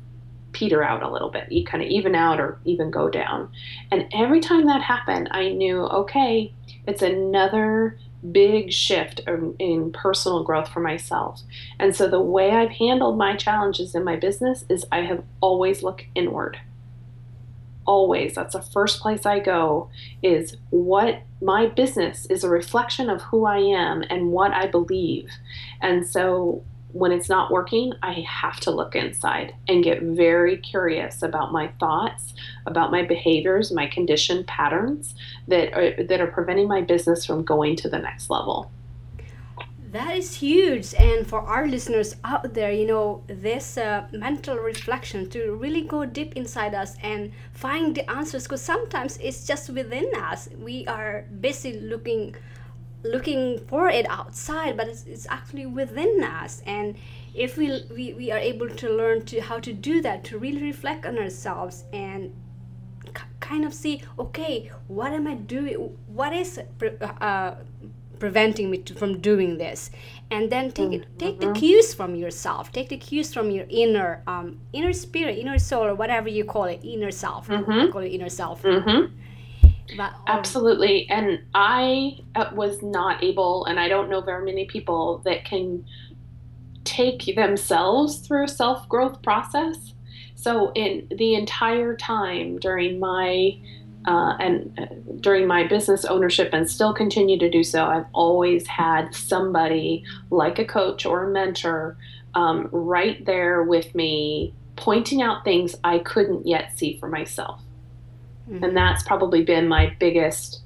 peter 0.53 0.83
out 0.83 1.03
a 1.03 1.11
little 1.11 1.31
bit 1.31 1.53
you 1.53 1.65
kind 1.65 1.83
of 1.83 1.89
even 1.89 2.15
out 2.15 2.41
or 2.41 2.59
even 2.65 2.91
go 2.91 3.09
down. 3.09 3.51
And 3.91 4.07
every 4.13 4.41
time 4.41 4.67
that 4.67 4.83
happened 4.83 5.29
i 5.31 5.51
knew 5.51 5.83
okay 5.83 6.53
it's 6.87 7.03
another 7.03 7.99
big 8.31 8.73
shift 8.73 9.21
in 9.59 9.91
personal 9.93 10.45
growth 10.45 10.69
for 10.69 10.81
myself. 10.81 11.41
And 11.79 11.95
so 11.95 12.09
the 12.09 12.21
way 12.21 12.51
I've 12.51 12.71
handled 12.71 13.19
my 13.19 13.35
challenges 13.37 13.95
in 13.95 14.05
my 14.05 14.17
business 14.17 14.65
is 14.69 14.87
I 14.93 15.01
have 15.01 15.25
always 15.41 15.83
looked 15.83 16.05
inward. 16.15 16.59
Always. 17.85 18.37
That's 18.37 18.55
the 18.55 18.63
first 18.63 19.01
place 19.01 19.27
I 19.27 19.41
go 19.41 19.91
is 20.23 20.57
what 20.71 21.23
my 21.41 21.67
business 21.67 22.27
is 22.27 22.45
a 22.45 22.49
reflection 22.49 23.11
of 23.11 23.23
who 23.23 23.45
I 23.45 23.59
am 23.59 24.05
and 24.09 24.31
what 24.31 24.53
I 24.53 24.69
believe. 24.69 25.29
And 25.81 26.07
so 26.07 26.63
when 26.93 27.13
it's 27.13 27.29
not 27.29 27.51
working, 27.51 27.93
I 28.03 28.25
have 28.29 28.61
to 28.61 28.71
look 28.71 28.95
inside 28.95 29.55
and 29.69 29.83
get 29.83 30.03
very 30.03 30.57
curious 30.59 31.23
about 31.23 31.53
my 31.53 31.69
thoughts, 31.81 32.35
about 32.67 32.91
my 32.91 33.03
behaviors, 33.03 33.73
my 33.73 33.87
conditioned 33.87 34.47
patterns 34.47 35.15
that 35.49 35.73
are, 35.73 36.05
that 36.05 36.21
are 36.21 36.27
preventing 36.27 36.69
my 36.69 36.83
business 36.83 37.25
from 37.25 37.45
going 37.45 37.77
to 37.77 37.89
the 37.89 37.99
next 37.99 38.31
level. 38.31 38.71
That 39.93 40.17
is 40.17 40.37
huge. 40.37 40.95
And 40.95 41.27
for 41.27 41.41
our 41.41 41.69
listeners 41.69 42.17
out 42.25 42.55
there, 42.55 42.73
you 42.73 42.87
know, 42.87 43.23
this 43.27 43.77
uh, 43.77 44.07
mental 44.11 44.57
reflection 44.57 45.29
to 45.31 45.53
really 45.53 45.83
go 45.83 46.07
deep 46.07 46.35
inside 46.35 46.75
us 46.75 46.97
and 47.03 47.31
find 47.53 47.95
the 47.95 48.11
answers 48.11 48.45
because 48.45 48.63
sometimes 48.63 49.19
it's 49.19 49.47
just 49.47 49.69
within 49.69 50.11
us. 50.17 50.49
We 50.59 50.87
are 50.87 51.27
busy 51.43 51.79
looking 51.81 52.37
looking 53.05 53.59
for 53.67 53.89
it 53.89 54.07
outside 54.09 54.77
but 54.77 54.89
it's, 54.89 55.05
it's 55.05 55.27
actually 55.29 55.67
within 55.67 56.23
us 56.23 56.63
and 56.67 56.97
if 57.35 57.57
we, 57.57 57.83
we 57.91 58.13
we 58.13 58.31
are 58.31 58.39
able 58.39 58.69
to 58.69 58.89
learn 58.91 59.25
to 59.25 59.41
how 59.41 59.59
to 59.59 59.73
do 59.73 60.01
that 60.03 60.23
to 60.25 60.39
really 60.39 60.63
reflect 60.63 61.07
on 61.07 61.19
ourselves 61.19 61.85
and 61.93 62.33
kind 63.41 63.65
of 63.65 63.75
see 63.75 64.03
okay 64.19 64.71
what 64.89 65.13
am 65.13 65.27
i 65.27 65.35
doing 65.35 65.75
what 66.07 66.33
is 66.33 66.61
pre- 66.79 66.97
uh, 67.21 67.55
preventing 68.19 68.71
me 68.71 68.79
to, 68.79 68.95
from 68.95 69.19
doing 69.19 69.59
this 69.59 69.91
and 70.31 70.51
then 70.51 70.71
take 70.71 70.91
mm-hmm. 70.91 71.03
it, 71.03 71.19
take 71.19 71.41
the 71.41 71.47
mm-hmm. 71.47 71.55
cues 71.55 71.93
from 71.93 72.15
yourself 72.15 72.71
take 72.71 72.89
the 72.89 72.97
cues 72.97 73.35
from 73.35 73.51
your 73.51 73.67
inner 73.69 74.23
um, 74.29 74.61
inner 74.73 74.93
spirit 74.93 75.37
inner 75.37 75.59
soul 75.59 75.85
or 75.85 75.95
whatever 75.95 76.29
you 76.29 76.45
call 76.45 76.65
it 76.65 76.81
inner 76.85 77.11
self 77.11 77.49
mm-hmm. 77.49 77.91
call 77.91 78.03
it 78.03 78.11
inner 78.11 78.29
self 78.29 78.63
mm-hmm. 78.63 79.13
Um, 79.99 80.11
Absolutely. 80.27 81.09
And 81.11 81.41
I 81.55 82.19
uh, 82.35 82.51
was 82.55 82.83
not 82.83 83.23
able, 83.23 83.65
and 83.67 83.79
I 83.79 83.89
don't 83.89 84.09
know 84.09 84.21
very 84.21 84.45
many 84.45 84.65
people 84.67 85.19
that 85.25 85.45
can 85.45 85.85
take 86.85 87.35
themselves 87.37 88.19
through 88.19 88.45
a 88.45 88.49
self 88.49 88.89
growth 88.89 89.23
process. 89.23 89.95
So, 90.35 90.73
in 90.75 91.07
the 91.17 91.35
entire 91.35 91.97
time 91.97 92.59
during 92.59 92.99
my 92.99 93.59
uh, 94.05 94.37
and 94.41 94.77
uh, 94.79 94.87
during 95.21 95.47
my 95.47 95.67
business 95.67 96.05
ownership 96.05 96.51
and 96.53 96.69
still 96.69 96.93
continue 96.93 97.39
to 97.39 97.49
do 97.49 97.63
so, 97.63 97.85
I've 97.85 98.07
always 98.13 98.67
had 98.67 99.15
somebody 99.15 100.05
like 100.31 100.59
a 100.59 100.65
coach 100.65 101.07
or 101.07 101.25
a 101.25 101.31
mentor 101.31 101.97
um, 102.35 102.69
right 102.73 103.25
there 103.25 103.63
with 103.63 103.95
me, 103.95 104.55
pointing 104.77 105.23
out 105.23 105.45
things 105.45 105.77
I 105.85 106.01
couldn't 106.01 106.47
yet 106.47 106.77
see 106.77 106.99
for 106.99 107.09
myself. 107.09 107.61
Mm-hmm. 108.49 108.65
And 108.65 108.77
that's 108.77 109.03
probably 109.03 109.43
been 109.43 109.69
my 109.69 109.95
biggest, 109.99 110.63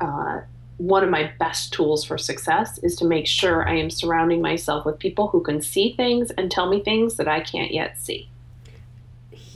uh, 0.00 0.40
one 0.76 1.02
of 1.02 1.10
my 1.10 1.32
best 1.38 1.72
tools 1.72 2.04
for 2.04 2.16
success 2.16 2.78
is 2.78 2.94
to 2.96 3.04
make 3.04 3.26
sure 3.26 3.68
I 3.68 3.74
am 3.76 3.90
surrounding 3.90 4.40
myself 4.40 4.86
with 4.86 4.98
people 4.98 5.28
who 5.28 5.42
can 5.42 5.60
see 5.60 5.94
things 5.96 6.30
and 6.32 6.50
tell 6.50 6.68
me 6.68 6.82
things 6.82 7.16
that 7.16 7.28
I 7.28 7.40
can't 7.40 7.72
yet 7.72 8.00
see 8.00 8.30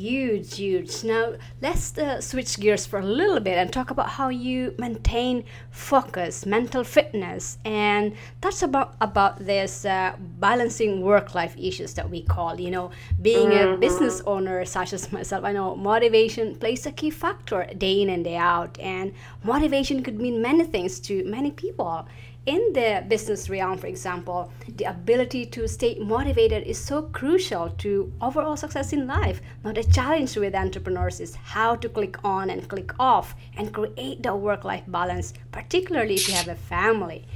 huge, 0.02 0.56
huge. 0.56 1.04
Now 1.04 1.34
let's 1.60 1.96
uh, 1.96 2.20
switch 2.20 2.58
gears 2.58 2.84
for 2.86 2.98
a 2.98 3.06
little 3.06 3.40
bit 3.40 3.56
and 3.56 3.72
talk 3.72 3.90
about 3.90 4.08
how 4.08 4.28
you 4.30 4.74
maintain 4.78 5.44
focus, 5.70 6.44
mental 6.44 6.82
fitness, 6.84 7.58
and 7.64 8.14
that's 8.40 8.62
about 8.62 8.94
about 9.00 9.34
this 9.46 9.84
uh, 9.84 10.16
balancing 10.40 11.02
work-life 11.02 11.54
issues 11.56 11.94
that 11.94 12.08
we 12.10 12.22
call. 12.22 12.60
You 12.60 12.70
know, 12.70 12.90
being 13.20 13.50
mm-hmm. 13.50 13.74
a 13.74 13.76
business 13.76 14.22
owner 14.26 14.64
such 14.64 14.92
as 14.92 15.12
myself, 15.12 15.44
I 15.44 15.52
know 15.52 15.76
motivation 15.76 16.56
plays 16.56 16.84
a 16.86 16.92
key 16.92 17.10
factor 17.10 17.66
day 17.78 18.02
in 18.02 18.08
and 18.10 18.24
day 18.24 18.36
out, 18.36 18.78
and 18.80 19.12
motivation 19.44 20.02
could 20.02 20.18
mean 20.20 20.42
many 20.42 20.64
things 20.64 21.00
to 21.00 21.24
many 21.24 21.50
people 21.52 22.06
in 22.44 22.72
the 22.72 23.04
business 23.06 23.48
realm, 23.48 23.78
for 23.78 23.86
example, 23.86 24.52
the 24.76 24.84
ability 24.84 25.46
to 25.46 25.68
stay 25.68 25.96
motivated 26.00 26.64
is 26.64 26.76
so 26.76 27.02
crucial 27.02 27.70
to 27.78 28.12
overall 28.20 28.56
success 28.56 28.92
in 28.92 29.06
life. 29.06 29.40
Now, 29.64 29.72
the 29.72 29.84
challenge 29.84 30.36
with 30.36 30.54
entrepreneurs 30.54 31.20
is 31.20 31.36
how 31.36 31.76
to 31.76 31.88
click 31.88 32.24
on 32.24 32.50
and 32.50 32.68
click 32.68 32.98
off 32.98 33.36
and 33.56 33.72
create 33.72 34.24
the 34.24 34.34
work 34.34 34.64
life 34.64 34.82
balance, 34.88 35.34
particularly 35.52 36.14
if 36.14 36.28
you 36.28 36.34
have 36.34 36.48
a 36.48 36.56
family. 36.56 37.26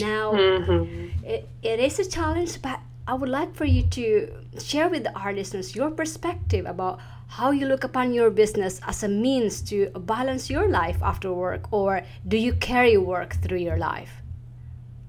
Now, 0.00 0.32
mm-hmm. 0.32 1.26
it, 1.26 1.46
it 1.62 1.78
is 1.80 1.98
a 1.98 2.08
challenge, 2.08 2.62
but 2.62 2.80
I 3.06 3.12
would 3.12 3.28
like 3.28 3.54
for 3.54 3.66
you 3.66 3.82
to 3.82 4.32
share 4.58 4.88
with 4.88 5.06
our 5.14 5.34
listeners 5.34 5.76
your 5.76 5.90
perspective 5.90 6.64
about 6.64 7.00
how 7.26 7.50
you 7.50 7.66
look 7.66 7.84
upon 7.84 8.14
your 8.14 8.30
business 8.30 8.80
as 8.86 9.02
a 9.02 9.08
means 9.08 9.60
to 9.62 9.90
balance 9.90 10.48
your 10.48 10.68
life 10.68 11.02
after 11.02 11.30
work, 11.30 11.70
or 11.70 12.00
do 12.26 12.38
you 12.38 12.54
carry 12.54 12.96
work 12.96 13.34
through 13.42 13.58
your 13.58 13.76
life? 13.76 14.23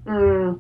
Mm. 0.06 0.60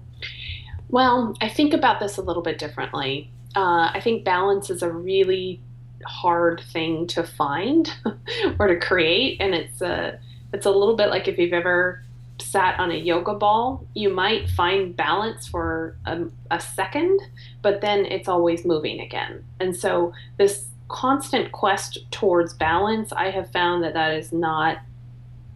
Well, 0.90 1.36
I 1.42 1.50
think 1.50 1.74
about 1.74 2.00
this 2.00 2.18
a 2.18 2.22
little 2.22 2.44
bit 2.44 2.58
differently. 2.58 3.32
Uh, 3.56 3.92
I 3.94 4.00
think 4.04 4.24
balance 4.24 4.70
is 4.70 4.82
a 4.82 4.92
really 4.92 5.62
hard 6.06 6.62
thing 6.72 7.08
to 7.08 7.24
find 7.24 7.92
or 8.60 8.68
to 8.68 8.80
create, 8.80 9.38
and 9.40 9.56
it's 9.56 9.82
a 9.82 10.20
it's 10.54 10.66
a 10.66 10.72
little 10.72 10.96
bit 10.96 11.10
like 11.10 11.28
if 11.28 11.38
you've 11.38 11.54
ever 11.54 12.04
sat 12.40 12.80
on 12.80 12.92
a 12.92 12.96
yoga 12.96 13.34
ball, 13.34 13.86
you 13.94 14.10
might 14.10 14.50
find 14.50 14.96
balance 14.96 15.48
for 15.48 15.98
a, 16.06 16.26
a 16.52 16.60
second, 16.60 17.20
but 17.62 17.82
then 17.82 18.06
it's 18.06 18.28
always 18.28 18.66
moving 18.66 19.00
again. 19.00 19.44
And 19.60 19.76
so 19.76 20.14
this 20.38 20.68
constant 20.88 21.52
quest 21.52 22.00
towards 22.12 22.54
balance, 22.54 23.12
I 23.14 23.32
have 23.32 23.52
found 23.52 23.84
that 23.84 23.94
that 23.94 24.14
is 24.14 24.32
not 24.32 24.80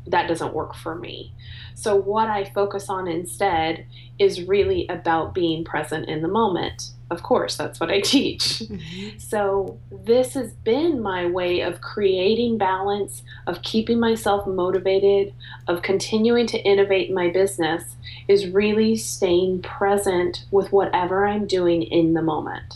that 0.10 0.28
doesn't 0.28 0.54
work 0.54 0.76
for 0.76 0.96
me. 0.96 1.34
So, 1.76 1.96
what 1.96 2.28
I 2.28 2.44
focus 2.44 2.90
on 2.90 3.08
instead 3.08 3.86
is 4.18 4.44
really 4.44 4.88
about 4.90 5.34
being 5.34 5.64
present 5.64 6.10
in 6.10 6.22
the 6.22 6.28
moment. 6.28 6.92
Of 7.10 7.24
course, 7.24 7.56
that's 7.56 7.80
what 7.80 7.90
I 7.90 8.00
teach. 8.04 8.60
Mm-hmm. 8.60 9.18
So, 9.18 9.80
this 9.92 10.34
has 10.34 10.52
been 10.54 11.02
my 11.02 11.26
way 11.26 11.62
of 11.62 11.82
creating 11.82 12.58
balance, 12.58 13.24
of 13.48 13.62
keeping 13.62 14.00
myself 14.00 14.46
motivated, 14.46 15.34
of 15.68 15.82
continuing 15.82 16.48
to 16.48 16.60
innovate 16.60 17.10
in 17.10 17.16
my 17.16 17.30
business, 17.30 17.96
is 18.28 18.48
really 18.48 18.96
staying 18.96 19.62
present 19.62 20.46
with 20.52 20.72
whatever 20.72 21.26
I'm 21.26 21.46
doing 21.46 21.84
in 21.84 22.14
the 22.14 22.22
moment. 22.22 22.76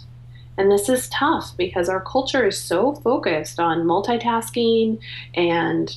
And 0.58 0.72
this 0.72 0.88
is 0.88 1.10
tough 1.10 1.58
because 1.58 1.90
our 1.90 2.02
culture 2.02 2.46
is 2.46 2.58
so 2.60 2.94
focused 2.94 3.60
on 3.60 3.86
multitasking 3.86 5.00
and 5.34 5.96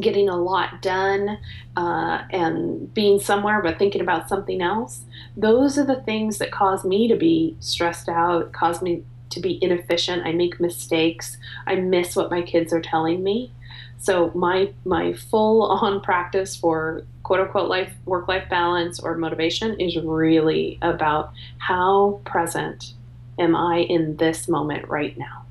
getting 0.00 0.28
a 0.28 0.36
lot 0.36 0.80
done 0.80 1.38
uh, 1.76 2.22
and 2.30 2.92
being 2.94 3.20
somewhere 3.20 3.60
but 3.62 3.78
thinking 3.78 4.00
about 4.00 4.28
something 4.28 4.62
else 4.62 5.02
those 5.36 5.76
are 5.76 5.84
the 5.84 6.00
things 6.02 6.38
that 6.38 6.50
cause 6.50 6.84
me 6.84 7.08
to 7.08 7.16
be 7.16 7.56
stressed 7.60 8.08
out 8.08 8.52
cause 8.52 8.80
me 8.80 9.02
to 9.32 9.40
be 9.40 9.58
inefficient. 9.62 10.26
I 10.26 10.32
make 10.32 10.60
mistakes. 10.60 11.36
I 11.66 11.76
miss 11.76 12.14
what 12.14 12.30
my 12.30 12.42
kids 12.42 12.72
are 12.72 12.80
telling 12.80 13.22
me. 13.22 13.52
So 13.98 14.30
my 14.34 14.72
my 14.84 15.14
full 15.14 15.62
on 15.62 16.00
practice 16.00 16.54
for 16.54 17.04
quote 17.22 17.40
unquote 17.40 17.68
life 17.68 17.92
work 18.04 18.28
life 18.28 18.48
balance 18.50 19.00
or 19.00 19.16
motivation 19.16 19.80
is 19.80 19.96
really 19.96 20.78
about 20.82 21.32
how 21.58 22.20
present 22.24 22.94
am 23.38 23.54
i 23.54 23.78
in 23.78 24.16
this 24.16 24.48
moment 24.48 24.88
right 24.88 25.16
now 25.16 25.41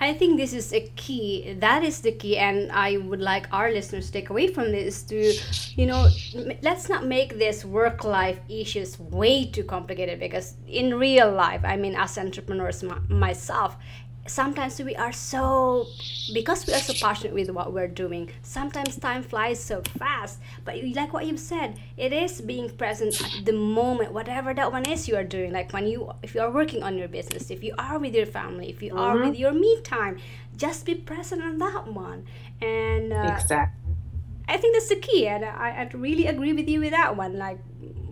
I 0.00 0.12
think 0.12 0.36
this 0.36 0.52
is 0.52 0.72
a 0.72 0.80
key. 0.96 1.56
That 1.60 1.84
is 1.84 2.00
the 2.00 2.12
key, 2.12 2.36
and 2.36 2.70
I 2.72 2.96
would 2.96 3.20
like 3.20 3.46
our 3.52 3.70
listeners 3.70 4.06
to 4.06 4.12
take 4.12 4.28
away 4.28 4.48
from 4.48 4.72
this 4.72 5.02
to, 5.04 5.32
you 5.76 5.86
know, 5.86 6.08
let's 6.62 6.88
not 6.88 7.06
make 7.06 7.38
this 7.38 7.64
work-life 7.64 8.40
issues 8.48 8.98
way 8.98 9.46
too 9.46 9.64
complicated 9.64 10.18
because 10.20 10.56
in 10.66 10.98
real 10.98 11.30
life, 11.32 11.62
I 11.64 11.76
mean, 11.76 11.94
as 11.94 12.18
entrepreneurs 12.18 12.84
myself, 13.08 13.76
sometimes 14.26 14.80
we 14.80 14.96
are 14.96 15.12
so 15.12 15.86
because 16.32 16.66
we 16.66 16.72
are 16.72 16.78
so 16.78 16.94
passionate 16.94 17.34
with 17.34 17.50
what 17.50 17.72
we're 17.72 17.88
doing 17.88 18.30
sometimes 18.42 18.96
time 18.96 19.22
flies 19.22 19.62
so 19.62 19.82
fast. 19.98 20.38
But 20.64 20.82
like 20.94 21.12
what 21.12 21.26
you've 21.26 21.40
said 21.40 21.78
it 21.96 22.12
is 22.12 22.40
being 22.40 22.70
present 22.70 23.20
at 23.20 23.44
the 23.44 23.52
moment 23.52 24.12
whatever 24.12 24.54
that 24.54 24.72
one 24.72 24.88
is 24.88 25.08
you 25.08 25.16
are 25.16 25.24
doing. 25.24 25.52
Like 25.52 25.72
when 25.72 25.86
you 25.86 26.12
if 26.22 26.34
you 26.34 26.40
are 26.40 26.50
working 26.50 26.82
on 26.82 26.96
your 26.96 27.08
business 27.08 27.50
if 27.50 27.62
you 27.62 27.74
are 27.78 27.98
with 27.98 28.14
your 28.14 28.26
family 28.26 28.70
if 28.70 28.82
you 28.82 28.90
mm-hmm. 28.90 28.98
are 28.98 29.18
with 29.18 29.38
your 29.38 29.52
me 29.52 29.80
time 29.82 30.18
just 30.56 30.86
be 30.86 30.94
present 30.94 31.42
on 31.42 31.58
that 31.58 31.86
one. 31.88 32.24
And 32.62 33.12
uh, 33.12 33.36
exactly 33.36 33.83
i 34.48 34.56
think 34.56 34.74
that's 34.74 34.88
the 34.88 34.96
key 34.96 35.26
and 35.26 35.44
I, 35.44 35.70
I 35.70 35.90
really 35.94 36.26
agree 36.26 36.52
with 36.52 36.68
you 36.68 36.80
with 36.80 36.90
that 36.90 37.16
one 37.16 37.38
like 37.38 37.58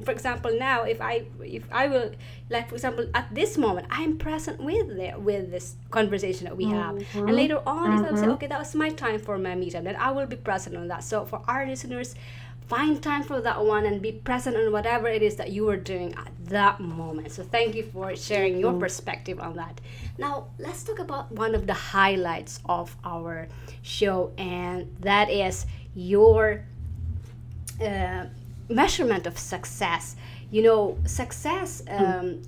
for 0.05 0.11
example 0.11 0.57
now 0.59 0.83
if 0.83 1.01
i 1.01 1.25
if 1.45 1.65
i 1.73 1.87
will 1.87 2.11
like 2.51 2.69
for 2.69 2.75
example 2.75 3.07
at 3.15 3.33
this 3.35 3.57
moment 3.57 3.87
i'm 3.91 4.17
present 4.19 4.61
with 4.61 4.89
the, 4.97 5.15
with 5.19 5.51
this 5.51 5.77
conversation 5.91 6.45
that 6.45 6.57
we 6.57 6.65
have 6.65 6.97
mm-hmm. 6.97 7.29
and 7.29 7.37
later 7.37 7.61
on 7.67 7.99
mm-hmm. 7.99 8.05
i'll 8.05 8.17
say 8.17 8.27
okay 8.27 8.47
that 8.47 8.59
was 8.59 8.75
my 8.75 8.91
time 8.91 9.19
for 9.19 9.39
my 9.39 9.55
meetup 9.55 9.85
then 9.85 9.97
i 9.97 10.11
will 10.11 10.27
be 10.27 10.37
present 10.37 10.77
on 10.77 10.89
that 10.89 11.05
so 11.05 11.25
for 11.25 11.43
our 11.49 11.67
listeners 11.67 12.15
find 12.67 13.03
time 13.03 13.23
for 13.23 13.41
that 13.41 13.63
one 13.65 13.85
and 13.85 14.01
be 14.01 14.13
present 14.13 14.57
on 14.57 14.73
whatever 14.73 15.07
it 15.09 15.23
is 15.23 15.37
that 15.37 15.51
you 15.51 15.69
are 15.69 15.77
doing 15.77 16.15
at 16.15 16.31
that 16.47 16.81
moment 16.81 17.31
so 17.31 17.43
thank 17.43 17.75
you 17.75 17.83
for 17.83 18.15
sharing 18.17 18.59
your 18.59 18.71
mm-hmm. 18.71 18.81
perspective 18.81 19.39
on 19.41 19.55
that 19.57 19.81
now 20.19 20.47
let's 20.59 20.83
talk 20.83 20.99
about 20.99 21.31
one 21.33 21.55
of 21.55 21.67
the 21.67 21.75
highlights 21.75 22.61
of 22.67 22.97
our 23.05 23.49
show 23.83 24.33
and 24.39 24.89
that 25.01 25.31
is 25.31 25.67
your 25.95 26.65
uh, 27.81 28.27
measurement 28.69 29.27
of 29.27 29.39
success 29.39 30.17
you 30.51 30.63
know 30.63 30.97
success 31.05 31.83
hmm. 31.89 32.05
um, 32.05 32.43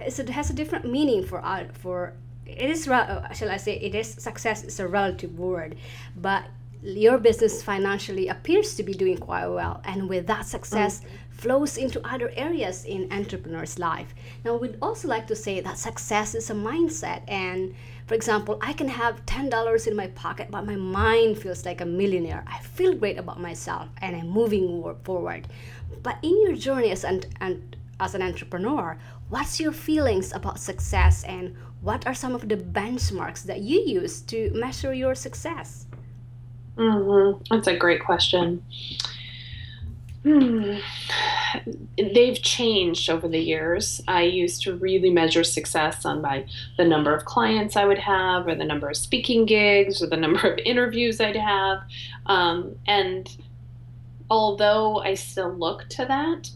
it 0.00 0.28
has 0.28 0.50
a 0.50 0.54
different 0.54 0.84
meaning 0.90 1.24
for 1.24 1.44
uh, 1.44 1.64
for 1.72 2.14
it 2.46 2.70
is 2.70 2.88
uh, 2.88 3.32
shall 3.32 3.50
i 3.50 3.56
say 3.56 3.74
it 3.76 3.94
is 3.94 4.08
success 4.08 4.64
is 4.64 4.80
a 4.80 4.86
relative 4.86 5.38
word 5.38 5.76
but 6.16 6.44
your 6.82 7.18
business 7.18 7.62
financially 7.62 8.28
appears 8.28 8.74
to 8.74 8.82
be 8.82 8.94
doing 8.94 9.18
quite 9.18 9.46
well 9.46 9.80
and 9.84 10.08
with 10.08 10.26
that 10.26 10.46
success 10.46 11.00
mm. 11.00 11.29
Flows 11.40 11.76
into 11.76 12.06
other 12.06 12.30
areas 12.36 12.84
in 12.84 13.10
entrepreneur's 13.10 13.78
life 13.78 14.14
now 14.44 14.56
we'd 14.56 14.76
also 14.82 15.08
like 15.08 15.26
to 15.26 15.36
say 15.36 15.60
that 15.60 15.78
success 15.78 16.34
is 16.34 16.50
a 16.50 16.54
mindset 16.54 17.22
and 17.28 17.74
for 18.10 18.16
example, 18.16 18.58
I 18.60 18.72
can 18.72 18.88
have 18.88 19.24
$10 19.26 19.86
in 19.86 19.94
my 19.94 20.08
pocket, 20.08 20.48
but 20.50 20.66
my 20.66 20.74
mind 20.74 21.38
feels 21.38 21.64
like 21.64 21.80
a 21.80 21.86
millionaire. 21.86 22.42
I 22.44 22.58
feel 22.58 22.92
great 22.92 23.16
about 23.18 23.38
myself 23.38 23.88
and 24.02 24.16
I'm 24.16 24.28
moving 24.28 24.82
forward. 25.04 25.46
But 26.02 26.18
in 26.20 26.42
your 26.42 26.56
journey 26.56 26.90
as 26.90 27.04
an, 27.04 27.22
as 28.00 28.16
an 28.16 28.22
entrepreneur, 28.22 28.98
what's 29.28 29.60
your 29.60 29.70
feelings 29.70 30.32
about 30.32 30.58
success 30.58 31.22
and 31.22 31.56
what 31.82 32.04
are 32.04 32.14
some 32.14 32.34
of 32.34 32.48
the 32.48 32.56
benchmarks 32.56 33.44
that 33.44 33.60
you 33.60 33.80
use 33.80 34.22
to 34.22 34.50
measure 34.54 34.92
your 34.92 35.14
success? 35.14 35.86
Mm-hmm. 36.76 37.44
That's 37.48 37.68
a 37.68 37.76
great 37.76 38.02
question. 38.04 38.60
Hmm. 40.22 40.76
They've 41.96 42.40
changed 42.40 43.08
over 43.08 43.26
the 43.26 43.38
years. 43.38 44.02
I 44.06 44.22
used 44.22 44.62
to 44.62 44.76
really 44.76 45.10
measure 45.10 45.44
success 45.44 46.04
on 46.04 46.20
by 46.20 46.46
the 46.76 46.84
number 46.84 47.14
of 47.14 47.24
clients 47.24 47.74
I 47.74 47.86
would 47.86 47.98
have, 47.98 48.46
or 48.46 48.54
the 48.54 48.64
number 48.64 48.88
of 48.88 48.96
speaking 48.96 49.46
gigs, 49.46 50.02
or 50.02 50.06
the 50.06 50.16
number 50.16 50.52
of 50.52 50.58
interviews 50.64 51.20
I'd 51.20 51.36
have. 51.36 51.78
Um, 52.26 52.76
and 52.86 53.34
although 54.28 54.98
I 54.98 55.14
still 55.14 55.52
look 55.52 55.88
to 55.90 56.04
that, 56.04 56.50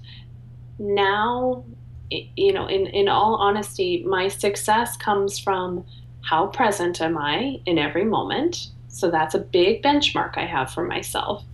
now 0.79 1.65
you 2.11 2.53
know, 2.53 2.67
in, 2.67 2.87
in 2.89 3.09
all 3.09 3.37
honesty, 3.37 4.05
my 4.07 4.29
success 4.29 4.97
comes 4.97 5.39
from 5.39 5.85
how 6.23 6.47
present 6.47 7.01
am 7.01 7.19
I 7.19 7.61
in 7.67 7.79
every 7.79 8.05
moment. 8.05 8.69
So 8.89 9.11
that's 9.11 9.35
a 9.35 9.41
big 9.41 9.83
benchmark 9.83 10.37
I 10.37 10.47
have 10.47 10.71
for 10.71 10.85
myself. 10.85 11.45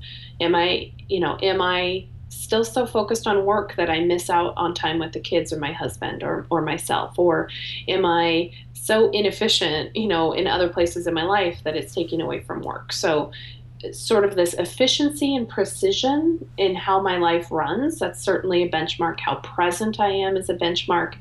Am 0.40 0.54
I, 0.54 0.92
you 1.08 1.20
know, 1.20 1.38
am 1.42 1.60
I 1.60 2.06
still 2.28 2.64
so 2.64 2.86
focused 2.86 3.26
on 3.26 3.44
work 3.44 3.74
that 3.76 3.90
I 3.90 4.00
miss 4.00 4.30
out 4.30 4.54
on 4.56 4.72
time 4.72 4.98
with 4.98 5.12
the 5.12 5.20
kids 5.20 5.52
or 5.52 5.58
my 5.58 5.72
husband 5.72 6.22
or, 6.22 6.46
or 6.50 6.62
myself? 6.62 7.18
Or 7.18 7.48
am 7.88 8.06
I 8.06 8.52
so 8.72 9.10
inefficient, 9.10 9.94
you 9.94 10.08
know, 10.08 10.32
in 10.32 10.46
other 10.46 10.68
places 10.68 11.06
in 11.06 11.14
my 11.14 11.24
life 11.24 11.60
that 11.64 11.76
it's 11.76 11.94
taking 11.94 12.20
away 12.20 12.40
from 12.40 12.62
work? 12.62 12.92
So 12.92 13.32
sort 13.92 14.24
of 14.24 14.34
this 14.36 14.54
efficiency 14.54 15.34
and 15.34 15.48
precision 15.48 16.46
in 16.58 16.74
how 16.74 17.00
my 17.00 17.16
life 17.16 17.48
runs. 17.50 17.98
That's 17.98 18.22
certainly 18.22 18.62
a 18.62 18.68
benchmark. 18.68 19.20
How 19.20 19.36
present 19.36 19.98
I 19.98 20.10
am 20.10 20.36
is 20.36 20.48
a 20.50 20.54
benchmark. 20.54 21.14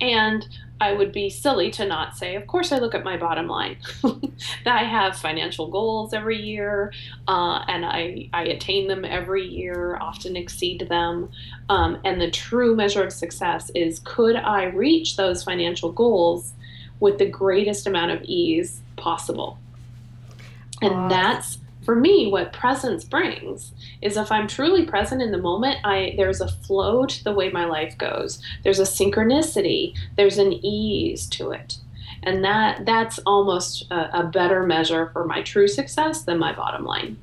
And 0.00 0.46
I 0.80 0.92
would 0.92 1.12
be 1.12 1.28
silly 1.28 1.70
to 1.72 1.86
not 1.86 2.16
say, 2.16 2.36
of 2.36 2.46
course, 2.46 2.70
I 2.70 2.78
look 2.78 2.94
at 2.94 3.04
my 3.04 3.16
bottom 3.16 3.48
line. 3.48 3.78
that 4.02 4.76
I 4.80 4.84
have 4.84 5.16
financial 5.16 5.68
goals 5.68 6.14
every 6.14 6.40
year, 6.40 6.92
uh, 7.26 7.64
and 7.66 7.84
I, 7.84 8.28
I 8.32 8.44
attain 8.44 8.86
them 8.86 9.04
every 9.04 9.46
year, 9.46 9.98
often 10.00 10.36
exceed 10.36 10.86
them. 10.88 11.30
Um, 11.68 11.98
and 12.04 12.20
the 12.20 12.30
true 12.30 12.76
measure 12.76 13.02
of 13.02 13.12
success 13.12 13.70
is 13.74 14.00
could 14.04 14.36
I 14.36 14.64
reach 14.64 15.16
those 15.16 15.42
financial 15.42 15.92
goals 15.92 16.52
with 17.00 17.18
the 17.18 17.26
greatest 17.26 17.86
amount 17.86 18.12
of 18.12 18.22
ease 18.22 18.80
possible? 18.96 19.58
And 20.80 21.10
that's 21.10 21.58
for 21.88 21.96
me, 21.96 22.30
what 22.30 22.52
presence 22.52 23.02
brings 23.02 23.72
is 24.02 24.18
if 24.18 24.30
I'm 24.30 24.46
truly 24.46 24.84
present 24.84 25.22
in 25.22 25.32
the 25.32 25.38
moment, 25.38 25.78
I 25.84 26.12
there's 26.18 26.42
a 26.42 26.48
flow 26.48 27.06
to 27.06 27.24
the 27.24 27.32
way 27.32 27.48
my 27.48 27.64
life 27.64 27.96
goes. 27.96 28.42
There's 28.62 28.78
a 28.78 28.82
synchronicity. 28.82 29.94
There's 30.14 30.36
an 30.36 30.52
ease 30.52 31.26
to 31.28 31.52
it, 31.52 31.78
and 32.24 32.44
that 32.44 32.84
that's 32.84 33.18
almost 33.20 33.90
a, 33.90 34.20
a 34.20 34.24
better 34.24 34.64
measure 34.64 35.08
for 35.14 35.24
my 35.24 35.40
true 35.40 35.66
success 35.66 36.24
than 36.24 36.38
my 36.38 36.52
bottom 36.52 36.84
line. 36.84 37.16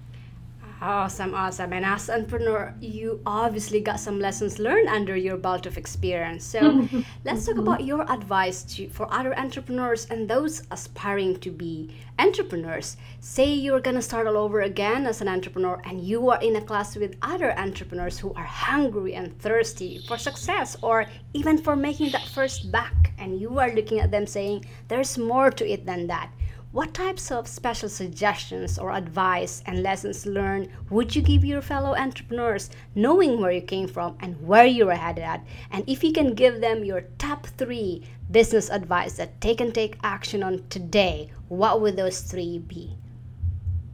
Awesome, 0.85 1.33
awesome. 1.33 1.73
And 1.73 1.83
as 1.83 2.09
an 2.09 2.21
entrepreneur, 2.21 2.71
you 2.79 3.19
obviously 3.25 3.81
got 3.81 3.99
some 3.99 4.19
lessons 4.19 4.59
learned 4.59 4.87
under 4.87 5.15
your 5.15 5.35
belt 5.35 5.65
of 5.65 5.79
experience. 5.79 6.43
So 6.43 6.59
let's 7.25 7.43
talk 7.43 7.55
mm-hmm. 7.55 7.59
about 7.59 7.83
your 7.83 8.03
advice 8.11 8.61
to, 8.75 8.87
for 8.89 9.11
other 9.11 9.35
entrepreneurs 9.35 10.05
and 10.11 10.29
those 10.29 10.61
aspiring 10.69 11.39
to 11.39 11.49
be 11.49 11.89
entrepreneurs. 12.19 12.97
Say 13.19 13.51
you're 13.51 13.79
going 13.79 13.95
to 13.95 14.01
start 14.03 14.27
all 14.27 14.37
over 14.37 14.61
again 14.61 15.07
as 15.07 15.21
an 15.21 15.27
entrepreneur 15.27 15.81
and 15.85 16.01
you 16.01 16.29
are 16.29 16.39
in 16.39 16.55
a 16.55 16.61
class 16.61 16.95
with 16.95 17.17
other 17.23 17.57
entrepreneurs 17.57 18.19
who 18.19 18.31
are 18.35 18.43
hungry 18.43 19.15
and 19.15 19.35
thirsty 19.39 20.03
for 20.07 20.19
success 20.19 20.77
or 20.83 21.07
even 21.33 21.57
for 21.57 21.75
making 21.75 22.11
that 22.11 22.27
first 22.27 22.71
buck. 22.71 22.93
And 23.17 23.41
you 23.41 23.57
are 23.57 23.73
looking 23.73 24.01
at 24.01 24.11
them 24.11 24.27
saying, 24.27 24.65
there's 24.87 25.17
more 25.17 25.49
to 25.49 25.67
it 25.67 25.87
than 25.87 26.05
that. 26.07 26.29
What 26.75 26.93
types 26.93 27.31
of 27.31 27.47
special 27.47 27.87
suggestions 27.87 28.77
or 28.77 28.91
advice 28.91 29.63
and 29.65 29.81
lessons 29.81 30.25
learned 30.25 30.67
would 30.89 31.15
you 31.15 31.21
give 31.21 31.45
your 31.45 31.61
fellow 31.61 31.95
entrepreneurs, 31.95 32.69
knowing 32.93 33.39
where 33.39 33.53
you 33.53 33.61
came 33.61 33.87
from 33.87 34.17
and 34.19 34.45
where 34.45 34.65
you're 34.65 34.91
headed 34.91 35.23
at? 35.23 35.45
And 35.71 35.89
if 35.89 36.03
you 36.03 36.11
can 36.11 36.33
give 36.33 36.59
them 36.59 36.83
your 36.83 37.03
top 37.17 37.47
three 37.47 38.03
business 38.29 38.69
advice 38.69 39.13
that 39.13 39.39
they 39.39 39.55
can 39.55 39.71
take 39.71 39.97
action 40.03 40.43
on 40.43 40.65
today, 40.67 41.31
what 41.47 41.79
would 41.79 41.95
those 41.95 42.19
three 42.19 42.59
be? 42.59 42.97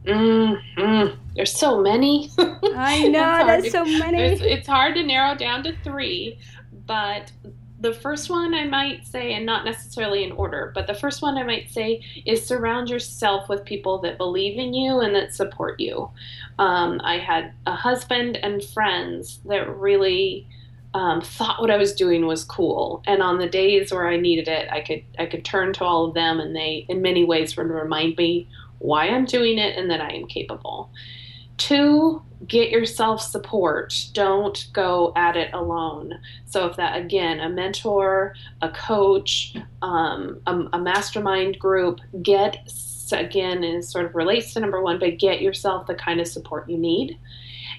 Mm-hmm. 0.04 1.20
There's 1.36 1.56
so 1.56 1.80
many. 1.80 2.30
I 2.36 3.06
know, 3.06 3.46
there's 3.46 3.70
so 3.70 3.84
many. 3.84 4.20
It's, 4.20 4.42
it's 4.42 4.66
hard 4.66 4.96
to 4.96 5.04
narrow 5.04 5.36
down 5.36 5.62
to 5.62 5.76
three, 5.84 6.40
but 6.84 7.30
the 7.82 7.92
first 7.92 8.30
one 8.30 8.54
I 8.54 8.64
might 8.64 9.06
say, 9.06 9.34
and 9.34 9.44
not 9.44 9.64
necessarily 9.64 10.22
in 10.22 10.32
order, 10.32 10.70
but 10.72 10.86
the 10.86 10.94
first 10.94 11.20
one 11.20 11.36
I 11.36 11.42
might 11.42 11.68
say 11.68 12.00
is 12.24 12.46
surround 12.46 12.88
yourself 12.88 13.48
with 13.48 13.64
people 13.64 13.98
that 14.02 14.18
believe 14.18 14.56
in 14.56 14.72
you 14.72 15.00
and 15.00 15.14
that 15.16 15.34
support 15.34 15.80
you. 15.80 16.08
Um, 16.60 17.00
I 17.02 17.18
had 17.18 17.52
a 17.66 17.74
husband 17.74 18.36
and 18.36 18.62
friends 18.62 19.40
that 19.46 19.68
really 19.68 20.46
um, 20.94 21.22
thought 21.22 21.60
what 21.60 21.72
I 21.72 21.76
was 21.76 21.92
doing 21.92 22.26
was 22.26 22.44
cool, 22.44 23.02
and 23.06 23.20
on 23.20 23.38
the 23.38 23.48
days 23.48 23.92
where 23.92 24.06
I 24.06 24.16
needed 24.16 24.46
it, 24.46 24.70
I 24.70 24.80
could 24.80 25.02
I 25.18 25.26
could 25.26 25.44
turn 25.44 25.72
to 25.74 25.84
all 25.84 26.06
of 26.06 26.14
them, 26.14 26.38
and 26.38 26.54
they 26.54 26.86
in 26.88 27.02
many 27.02 27.24
ways 27.24 27.56
would 27.56 27.68
remind 27.68 28.16
me 28.16 28.48
why 28.78 29.08
I'm 29.08 29.24
doing 29.24 29.58
it 29.58 29.76
and 29.76 29.90
that 29.90 30.00
I 30.00 30.12
am 30.12 30.26
capable. 30.26 30.90
Two, 31.56 32.22
get 32.46 32.70
yourself 32.70 33.22
support. 33.22 33.94
Don't 34.12 34.66
go 34.72 35.12
at 35.16 35.36
it 35.36 35.52
alone. 35.52 36.18
So, 36.46 36.66
if 36.66 36.76
that 36.76 36.96
again, 36.96 37.40
a 37.40 37.48
mentor, 37.48 38.34
a 38.60 38.70
coach, 38.70 39.54
um, 39.80 40.40
a, 40.46 40.64
a 40.72 40.78
mastermind 40.78 41.58
group, 41.58 42.00
get 42.22 42.68
again, 43.12 43.62
is 43.62 43.88
sort 43.88 44.06
of 44.06 44.14
relates 44.14 44.54
to 44.54 44.60
number 44.60 44.82
one, 44.82 44.98
but 44.98 45.18
get 45.18 45.42
yourself 45.42 45.86
the 45.86 45.94
kind 45.94 46.20
of 46.20 46.26
support 46.26 46.68
you 46.68 46.78
need. 46.78 47.18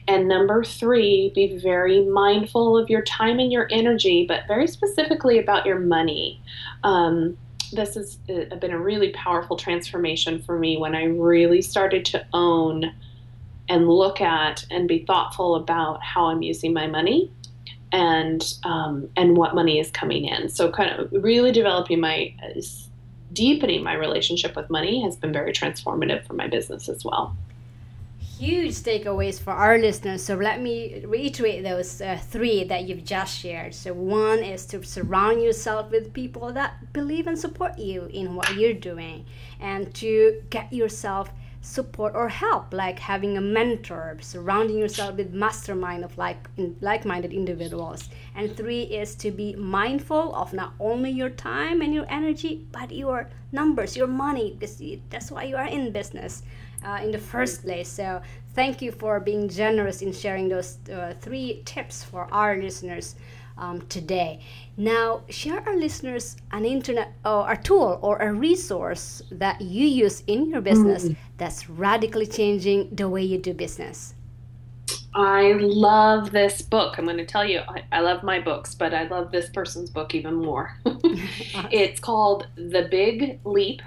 And 0.08 0.28
number 0.28 0.64
three, 0.64 1.32
be 1.34 1.58
very 1.58 2.06
mindful 2.06 2.78
of 2.78 2.90
your 2.90 3.04
time 3.04 3.40
and 3.40 3.52
your 3.52 3.68
energy, 3.72 4.26
but 4.28 4.48
very 4.48 4.68
specifically 4.68 5.40
about 5.40 5.66
your 5.66 5.80
money. 5.80 6.42
Um, 6.84 7.38
this 7.72 7.96
has 7.96 8.18
uh, 8.30 8.56
been 8.58 8.72
a 8.72 8.80
really 8.80 9.12
powerful 9.12 9.56
transformation 9.56 10.42
for 10.42 10.60
me 10.60 10.78
when 10.78 10.94
I 10.94 11.06
really 11.06 11.62
started 11.62 12.06
to 12.06 12.26
own 12.34 12.94
and 13.70 13.88
look 13.88 14.22
at 14.22 14.66
and 14.70 14.88
be 14.88 15.06
thoughtful 15.06 15.56
about 15.56 16.04
how 16.04 16.26
I'm 16.26 16.42
using 16.42 16.74
my 16.74 16.88
money 16.88 17.32
and 17.92 18.44
um, 18.64 19.10
and 19.16 19.38
what 19.38 19.56
money 19.56 19.80
is 19.80 19.92
coming 19.92 20.26
in. 20.26 20.50
So 20.50 20.72
kind 20.72 21.00
of 21.00 21.12
really 21.24 21.52
developing 21.52 22.00
my 22.00 22.36
deepening 23.32 23.84
my 23.84 23.94
relationship 23.94 24.56
with 24.56 24.70
money 24.70 25.04
has 25.04 25.16
been 25.16 25.34
very 25.34 25.54
transformative 25.54 26.26
for 26.28 26.34
my 26.34 26.48
business 26.48 26.90
as 26.90 27.06
well. 27.06 27.36
Huge 28.40 28.74
takeaways 28.76 29.40
for 29.40 29.52
our 29.52 29.78
listeners. 29.78 30.24
So 30.24 30.36
let 30.36 30.60
me 30.60 31.04
reiterate 31.06 31.64
those 31.64 32.02
uh, 32.02 32.18
three 32.18 32.64
that 32.66 32.84
you've 32.84 33.06
just 33.06 33.40
shared. 33.40 33.74
So 33.74 33.94
one 33.94 34.40
is 34.40 34.66
to 34.68 34.84
surround 34.84 35.42
yourself 35.42 35.92
with 35.92 36.14
people 36.14 36.52
that 36.54 36.92
believe 36.94 37.28
and 37.28 37.38
support 37.40 37.78
you 37.78 38.06
in 38.12 38.36
what 38.36 38.56
you're 38.56 38.74
doing, 38.74 39.26
and 39.62 39.94
to 39.96 40.42
get 40.50 40.74
yourself 40.74 41.30
support 41.64 42.14
or 42.14 42.28
help 42.28 42.74
like 42.74 43.00
having 43.00 43.38
a 43.38 43.42
mentor 43.42 44.18
surrounding 44.20 44.78
yourself 44.78 45.16
with 45.16 45.34
mastermind 45.34 46.04
of 46.04 46.16
like 46.18 46.50
in, 46.58 46.76
like-minded 46.82 47.32
individuals. 47.32 48.10
And 48.36 48.56
three 48.56 48.82
is 48.84 49.16
to 49.16 49.32
be 49.32 49.56
mindful 49.56 50.36
of 50.36 50.52
not 50.52 50.74
only 50.78 51.10
your 51.10 51.30
time 51.30 51.82
and 51.82 51.94
your 51.94 52.06
energy 52.10 52.68
but 52.74 52.92
your 52.92 53.30
numbers 53.54 53.96
your 53.96 54.08
money 54.08 54.58
because 54.60 54.82
that's 55.10 55.32
why 55.32 55.44
you 55.44 55.56
are 55.56 55.68
in 55.68 55.92
business 55.94 56.44
uh, 56.86 57.00
in 57.02 57.12
the 57.12 57.18
first 57.18 57.64
place. 57.64 57.88
So 57.88 58.22
thank 58.56 58.82
you 58.82 58.92
for 58.92 59.22
being 59.22 59.48
generous 59.48 60.02
in 60.02 60.12
sharing 60.12 60.50
those 60.50 60.80
uh, 60.92 61.14
three 61.22 61.62
tips 61.64 62.04
for 62.04 62.28
our 62.34 62.58
listeners 62.58 63.16
um, 63.58 63.82
today. 63.88 64.40
Now, 64.78 65.24
share 65.30 65.62
our 65.68 65.76
listeners 65.76 66.36
an 66.52 66.66
internet 66.66 67.14
or 67.24 67.52
a 67.52 67.58
tool 67.58 68.00
or 68.02 68.18
a 68.18 68.34
resource 68.34 69.22
that 69.32 69.62
you 69.62 69.86
use 69.86 70.24
in 70.28 70.50
your 70.50 70.62
business 70.62 71.06
mm. 71.06 71.16
that's 71.38 71.70
radically 71.70 72.26
changing 72.26 72.90
the 72.96 73.08
way 73.08 73.24
you 73.24 73.38
do 73.38 73.54
business. 73.54 74.16
I 75.16 75.54
love 75.54 76.32
this 76.32 76.62
book. 76.64 76.98
I'm 76.98 77.06
going 77.06 77.18
to 77.18 77.26
tell 77.26 77.46
you, 77.46 77.60
I, 77.68 77.84
I, 77.92 78.00
love 78.00 78.24
my 78.24 78.40
books, 78.40 78.74
but 78.74 78.96
I 78.96 79.04
love 79.04 79.32
this 79.32 79.48
person's 79.50 79.92
book 79.92 80.16
even 80.16 80.34
more. 80.34 80.76
it's 80.86 82.00
called 82.00 82.48
The 82.56 82.88
Big 82.90 83.40
Leap, 83.46 83.84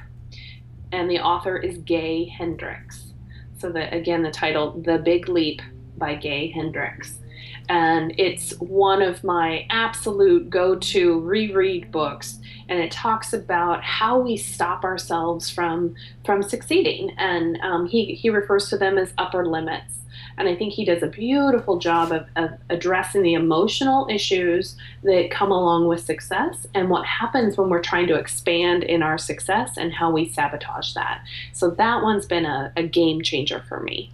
and 0.93 1.11
the 1.11 1.19
author 1.19 1.57
is 1.57 1.79
Gay 1.79 2.27
Hendricks. 2.27 3.13
So, 3.59 3.73
the, 3.73 3.93
again, 3.93 4.23
the 4.23 4.31
title, 4.31 4.81
The 4.81 4.99
Big 4.99 5.29
Leap 5.29 5.63
by 5.99 6.15
Gay 6.15 6.53
Hendricks 6.53 7.19
and 7.69 8.15
it's 8.19 8.59
one 8.61 9.03
of 9.03 9.25
my 9.25 9.67
absolute 9.71 10.51
go 10.51 10.77
to 10.77 11.21
reread 11.21 11.91
books. 11.91 12.39
And 12.69 12.81
it 12.81 12.91
talks 12.91 13.33
about 13.33 13.85
how 13.85 14.19
we 14.19 14.37
stop 14.37 14.83
ourselves 14.83 15.49
from 15.49 15.95
from 16.25 16.43
succeeding, 16.43 17.13
and 17.17 17.59
um, 17.63 17.87
he 17.87 18.15
he 18.15 18.29
refers 18.29 18.69
to 18.71 18.77
them 18.77 18.99
as 18.99 19.13
upper 19.19 19.47
limits. 19.47 19.93
And 20.39 20.49
I 20.49 20.55
think 20.55 20.73
he 20.73 20.85
does 20.85 21.03
a 21.03 21.09
beautiful 21.09 21.79
job 21.79 22.13
of, 22.13 22.27
of 22.37 22.51
addressing 22.69 23.23
the 23.23 23.35
emotional 23.35 24.07
issues 24.11 24.77
that 25.03 25.31
come 25.31 25.51
along 25.51 25.87
with 25.87 26.05
success 26.05 26.67
and 26.75 26.91
what 26.91 27.07
happens 27.07 27.57
when 27.57 27.71
we're 27.71 27.81
trying 27.83 28.07
to 28.09 28.17
expand 28.17 28.83
in 28.83 29.03
our 29.03 29.17
success 29.17 29.77
and 29.77 29.95
how 29.95 30.11
we 30.11 30.29
sabotage 30.29 30.93
that. 30.95 31.23
So 31.53 31.71
that 31.71 32.03
one's 32.03 32.27
been 32.27 32.45
a, 32.45 32.73
a 32.77 32.83
game 32.83 33.23
changer 33.23 33.65
for 33.69 33.81
me. 33.81 34.11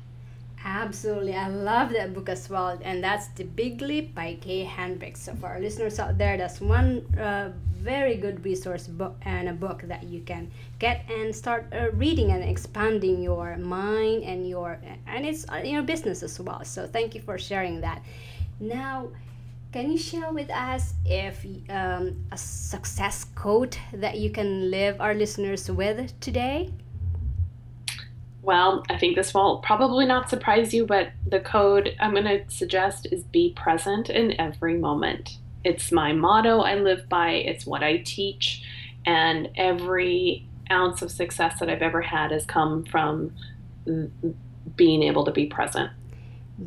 Absolutely. 0.64 1.35
I 1.35 1.48
love 1.48 1.90
that 1.92 2.14
book 2.14 2.29
as 2.29 2.48
well. 2.48 2.79
And 2.83 3.03
that's 3.03 3.27
The 3.29 3.44
Big 3.44 3.81
Leap 3.81 4.14
by 4.14 4.35
Gay 4.35 4.62
Hendricks. 4.64 5.20
So, 5.22 5.35
for 5.35 5.46
our 5.48 5.61
listeners 5.61 5.98
out 5.98 6.18
there, 6.18 6.37
that's 6.37 6.61
one 6.61 7.05
uh, 7.18 7.51
very 7.75 8.14
good 8.16 8.44
resource 8.44 8.87
book 8.87 9.16
and 9.22 9.48
a 9.48 9.53
book 9.53 9.83
that 9.88 10.05
you 10.05 10.20
can 10.20 10.53
get 10.79 11.05
and 11.11 11.35
start 11.35 11.66
uh, 11.72 11.90
reading 11.92 12.31
and 12.31 12.44
expanding 12.44 13.20
your 13.22 13.57
mind 13.57 14.22
and 14.22 14.48
your 14.48 14.79
and 15.09 15.27
it's 15.27 15.44
uh, 15.51 15.57
your 15.64 15.83
business 15.83 16.22
as 16.22 16.38
well. 16.38 16.64
So, 16.64 16.87
thank 16.87 17.14
you 17.16 17.20
for 17.20 17.38
sharing 17.38 17.81
that. 17.81 18.03
Now, 18.61 19.09
Can 19.72 19.90
you 19.92 19.98
share 19.98 20.33
with 20.33 20.51
us 20.51 20.94
if 21.05 21.44
um, 21.70 22.25
a 22.33 22.38
success 22.38 23.25
quote 23.35 23.79
that 23.92 24.18
you 24.18 24.31
can 24.31 24.70
live 24.70 25.01
our 25.01 25.14
listeners 25.14 25.70
with 25.70 26.12
today? 26.20 26.70
Well, 28.42 28.85
I 28.90 28.98
think 28.98 29.16
this 29.16 29.33
will 29.33 29.59
probably 29.59 30.05
not 30.05 30.28
surprise 30.28 30.74
you, 30.74 30.85
but 30.85 31.12
the 31.26 31.40
code 31.40 31.94
I'm 32.00 32.12
going 32.12 32.24
to 32.24 32.44
suggest 32.48 33.07
is 33.11 33.22
be 33.22 33.52
present 33.55 34.11
in 34.11 34.38
every 34.40 34.76
moment. 34.76 35.38
It's 35.64 35.92
my 35.92 36.12
motto 36.12 36.61
I 36.61 36.74
live 36.74 37.09
by, 37.09 37.31
it's 37.31 37.64
what 37.64 37.85
I 37.85 37.98
teach, 37.98 38.64
and 39.07 39.48
every 39.55 40.48
ounce 40.70 41.02
of 41.02 41.11
success 41.11 41.61
that 41.61 41.70
I've 41.70 41.83
ever 41.83 42.02
had 42.02 42.33
has 42.33 42.44
come 42.44 42.85
from 42.85 43.33
being 44.76 45.02
able 45.02 45.24
to 45.24 45.33
be 45.33 45.46
present 45.46 45.90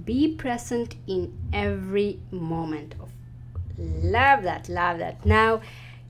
be 0.03 0.35
present 0.35 0.95
in 1.07 1.37
every 1.53 2.19
moment 2.31 2.95
of 2.99 3.11
love 3.77 4.43
that 4.43 4.67
love 4.67 4.99
that 4.99 5.25
now 5.25 5.61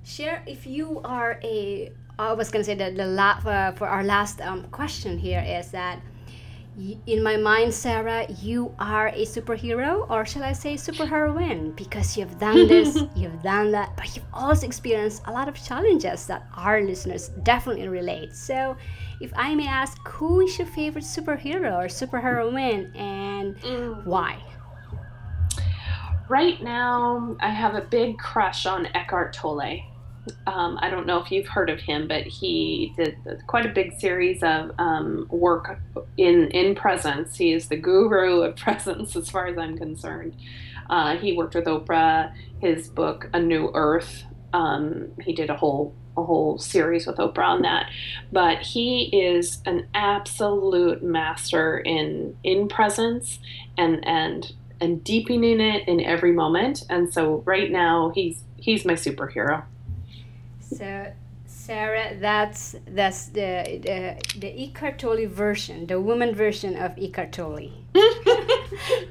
share 0.04 0.44
if 0.48 0.66
you 0.66 1.02
are 1.04 1.40
a 1.44 1.92
i 2.20 2.34
was 2.34 2.50
going 2.50 2.64
to 2.64 2.66
say 2.66 2.76
that 2.76 2.96
the 2.96 3.06
la- 3.06 3.40
uh, 3.46 3.72
for 3.74 3.88
our 3.88 4.04
last 4.04 4.42
um, 4.42 4.64
question 4.72 5.18
here 5.18 5.44
is 5.48 5.72
that 5.72 6.00
in 7.08 7.24
my 7.24 7.38
mind, 7.38 7.74
Sarah, 7.74 8.26
you 8.42 8.74
are 8.80 9.08
a 9.08 9.26
superhero, 9.26 10.10
or 10.10 10.26
shall 10.26 10.44
I 10.44 10.52
say 10.52 10.74
superheroine, 10.74 11.74
because 11.76 12.18
you've 12.18 12.38
done 12.38 12.68
this, 12.68 13.02
you've 13.16 13.42
done 13.42 13.72
that, 13.72 13.96
but 13.96 14.14
you've 14.16 14.26
also 14.34 14.66
experienced 14.66 15.24
a 15.26 15.32
lot 15.32 15.48
of 15.48 15.56
challenges 15.56 16.26
that 16.28 16.48
our 16.54 16.82
listeners 16.82 17.30
definitely 17.44 17.88
relate. 17.88 18.36
So, 18.36 18.76
if 19.22 19.32
I 19.38 19.56
may 19.56 19.68
ask, 19.68 20.06
who 20.06 20.42
is 20.42 20.58
your 20.58 20.68
favorite 20.68 21.06
superhero 21.06 21.78
or 21.78 21.88
superheroine, 21.88 22.94
and 22.98 23.56
mm. 23.62 24.06
why? 24.06 24.44
Right 26.28 26.62
now, 26.62 27.38
I 27.40 27.50
have 27.52 27.76
a 27.76 27.82
big 27.82 28.18
crush 28.18 28.66
on 28.66 28.88
Eckhart 28.88 29.32
Tolle. 29.32 29.80
Um, 30.48 30.78
I 30.82 30.90
don't 30.90 31.06
know 31.06 31.22
if 31.22 31.32
you've 31.32 31.48
heard 31.48 31.70
of 31.70 31.80
him, 31.80 32.08
but 32.08 32.24
he 32.24 32.94
did 32.98 33.18
quite 33.48 33.66
a 33.66 33.70
big 33.70 34.00
series 34.00 34.42
of 34.44 34.72
um, 34.78 35.28
work 35.30 35.80
in 36.18 36.50
in 36.52 36.76
presence. 36.76 37.36
He 37.36 37.54
is 37.54 37.68
the 37.68 37.78
guru 37.78 38.42
of 38.42 38.56
presence, 38.66 39.16
as 39.16 39.30
far 39.30 39.48
as 39.48 39.58
I'm 39.58 39.78
concerned. 39.78 40.36
Uh, 40.90 41.18
he 41.18 41.34
worked 41.34 41.56
with 41.56 41.66
Oprah. 41.66 42.34
His 42.60 42.88
book, 42.88 43.30
A 43.34 43.40
New 43.40 43.70
Earth. 43.74 44.24
Um, 44.54 45.12
he 45.22 45.34
did 45.34 45.50
a 45.50 45.56
whole 45.56 45.94
a 46.18 46.24
whole 46.24 46.58
series 46.58 47.06
with 47.06 47.18
Oprah 47.18 47.48
on 47.48 47.62
that. 47.64 47.90
But 48.32 48.62
he 48.62 49.10
is 49.14 49.62
an 49.66 49.88
absolute 49.94 51.04
master 51.04 51.80
in 51.80 52.38
in 52.44 52.68
presence 52.68 53.40
and 53.78 54.06
and 54.08 54.54
and 54.82 55.04
deepening 55.04 55.60
it 55.60 55.88
in 55.88 56.02
every 56.02 56.32
moment. 56.32 56.84
And 56.90 57.14
so 57.14 57.44
right 57.46 57.72
now 57.72 58.12
he's 58.16 58.44
he's 58.58 58.86
my 58.86 58.94
superhero. 58.94 59.64
So, 60.70 61.14
Sarah, 61.46 62.18
that's 62.20 62.76
that's 62.88 63.28
the 63.28 63.80
the, 63.84 64.40
the 64.40 64.64
Eckhart 64.64 65.00
Tolle 65.00 65.28
version, 65.28 65.86
the 65.88 66.00
woman 66.00 66.34
version 66.34 66.76
of 66.76 66.98
Eckhart 66.98 67.32
Tolle. 67.32 67.72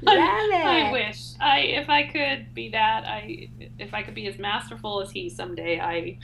I, 0.07 0.87
I 0.87 0.91
wish 0.91 1.33
I 1.39 1.59
if 1.59 1.89
I 1.89 2.03
could 2.03 2.53
be 2.53 2.69
that 2.69 3.05
I 3.05 3.49
if 3.79 3.93
I 3.93 4.03
could 4.03 4.13
be 4.13 4.27
as 4.27 4.37
masterful 4.37 5.01
as 5.01 5.11
he 5.11 5.29
someday 5.29 5.79
I 5.79 6.19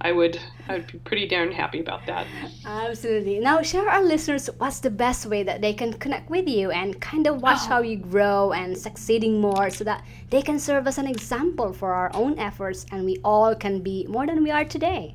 I 0.00 0.12
would 0.12 0.38
I 0.68 0.74
would 0.74 0.92
be 0.92 0.98
pretty 0.98 1.26
darn 1.26 1.52
happy 1.52 1.80
about 1.80 2.06
that. 2.06 2.26
Absolutely. 2.64 3.38
Now 3.38 3.62
share 3.62 3.88
our 3.88 4.02
listeners 4.02 4.50
what's 4.58 4.80
the 4.80 4.90
best 4.90 5.24
way 5.26 5.42
that 5.42 5.62
they 5.62 5.72
can 5.72 5.94
connect 5.94 6.28
with 6.28 6.46
you 6.46 6.70
and 6.70 7.00
kind 7.00 7.26
of 7.26 7.40
watch 7.40 7.60
oh. 7.62 7.68
how 7.68 7.80
you 7.82 7.96
grow 7.96 8.52
and 8.52 8.76
succeeding 8.76 9.40
more 9.40 9.70
so 9.70 9.84
that 9.84 10.04
they 10.30 10.42
can 10.42 10.58
serve 10.58 10.86
as 10.86 10.98
an 10.98 11.06
example 11.06 11.72
for 11.72 11.92
our 11.92 12.10
own 12.14 12.38
efforts 12.38 12.84
and 12.92 13.06
we 13.06 13.16
all 13.24 13.54
can 13.54 13.80
be 13.80 14.06
more 14.08 14.26
than 14.26 14.42
we 14.42 14.50
are 14.50 14.66
today. 14.66 15.14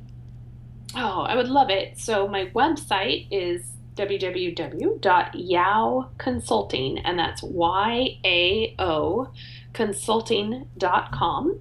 Oh, 0.96 1.22
I 1.22 1.36
would 1.36 1.48
love 1.48 1.70
it. 1.70 1.98
So 1.98 2.26
my 2.26 2.46
website 2.46 3.28
is 3.30 3.62
www.yao 3.94 5.00
consulting 6.18 6.98
and 6.98 7.18
that's 7.18 7.42
y 7.42 8.18
a 8.24 8.74
o 8.78 9.28
consulting.com 9.74 11.60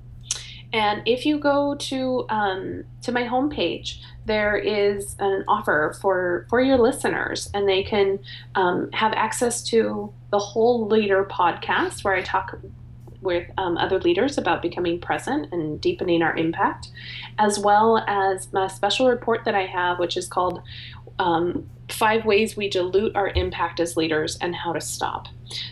and 0.74 1.02
if 1.06 1.26
you 1.26 1.38
go 1.38 1.76
to 1.76 2.26
um, 2.30 2.84
to 3.02 3.12
my 3.12 3.24
homepage, 3.24 4.00
there 4.26 4.56
is 4.56 5.16
an 5.20 5.44
offer 5.48 5.98
for 6.02 6.46
for 6.50 6.62
your 6.62 6.78
listeners, 6.78 7.50
and 7.54 7.68
they 7.68 7.84
can 7.84 8.20
um, 8.56 8.90
have 8.94 9.14
access 9.14 9.64
to 9.64 10.14
the 10.32 10.40
whole 10.40 10.88
leader 10.88 11.26
podcast, 11.26 12.04
where 12.04 12.16
I 12.16 12.22
talk 12.22 12.58
with 13.22 13.48
um, 13.58 13.78
other 13.78 14.00
leaders 14.00 14.38
about 14.38 14.62
becoming 14.62 15.00
present 15.00 15.52
and 15.52 15.80
deepening 15.80 16.22
our 16.22 16.36
impact, 16.36 16.90
as 17.38 17.60
well 17.60 18.04
as 18.08 18.52
my 18.52 18.68
special 18.68 19.10
report 19.10 19.46
that 19.46 19.54
I 19.54 19.66
have, 19.66 20.00
which 20.00 20.18
is 20.18 20.28
called 20.28 20.62
um, 21.20 21.70
Five 21.90 22.26
Ways 22.26 22.56
We 22.56 22.70
Dilute 22.70 23.16
Our 23.16 23.30
Impact 23.36 23.80
as 23.80 23.98
Leaders 23.98 24.38
and 24.42 24.56
How 24.56 24.74
to 24.74 24.82
Stop. 24.82 25.28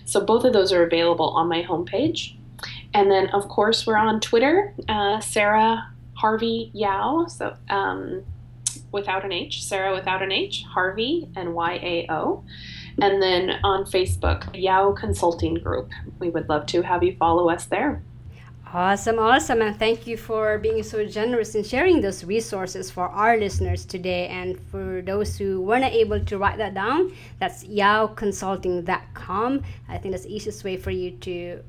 So, 0.06 0.20
both 0.20 0.44
of 0.44 0.54
those 0.54 0.74
are 0.74 0.84
available 0.84 1.30
on 1.30 1.48
my 1.48 1.64
homepage. 1.64 2.36
And 2.94 3.12
then, 3.12 3.28
of 3.30 3.48
course, 3.48 3.86
we're 3.86 3.98
on 3.98 4.20
Twitter, 4.20 4.74
uh, 4.88 5.20
Sarah 5.20 5.92
Harvey 6.16 6.72
Yao. 6.74 7.28
So, 7.28 7.56
um, 7.70 8.24
without 8.92 9.24
an 9.24 9.32
H, 9.32 9.64
Sarah 9.64 9.94
without 9.94 10.22
an 10.22 10.32
H, 10.32 10.64
Harvey 10.64 11.30
and 11.36 11.54
Y 11.54 11.74
A 11.74 12.12
O. 12.12 12.44
And 13.02 13.22
then 13.22 13.60
on 13.64 13.86
Facebook, 13.86 14.50
Yao 14.54 14.92
Consulting 14.92 15.56
Group. 15.56 15.92
We 16.20 16.30
would 16.30 16.50
love 16.50 16.66
to 16.68 16.82
have 16.82 17.04
you 17.04 17.16
follow 17.16 17.50
us 17.50 17.66
there. 17.66 18.02
Awesome, 18.72 19.18
awesome. 19.18 19.64
And 19.64 19.80
thank 19.80 20.06
you 20.06 20.16
for 20.16 20.60
being 20.60 20.84
so 20.84 21.04
generous 21.04 21.56
in 21.56 21.64
sharing 21.64 22.02
those 22.02 22.24
resources 22.24 22.92
for 22.92 23.08
our 23.08 23.36
listeners 23.36 23.84
today. 23.84 24.28
And 24.28 24.60
for 24.70 25.02
those 25.02 25.40
who 25.40 25.60
weren't 25.60 25.86
able 25.86 26.24
to 26.24 26.38
write 26.38 26.60
that 26.60 26.76
down, 26.76 27.12
that's 27.40 27.64
yaoconsulting.com. 27.64 29.64
I 29.88 29.98
think 29.98 30.12
that's 30.12 30.26
the 30.26 30.36
easiest 30.36 30.64
way 30.64 30.78
for 30.78 30.92
you 30.92 31.12
to 31.12 31.64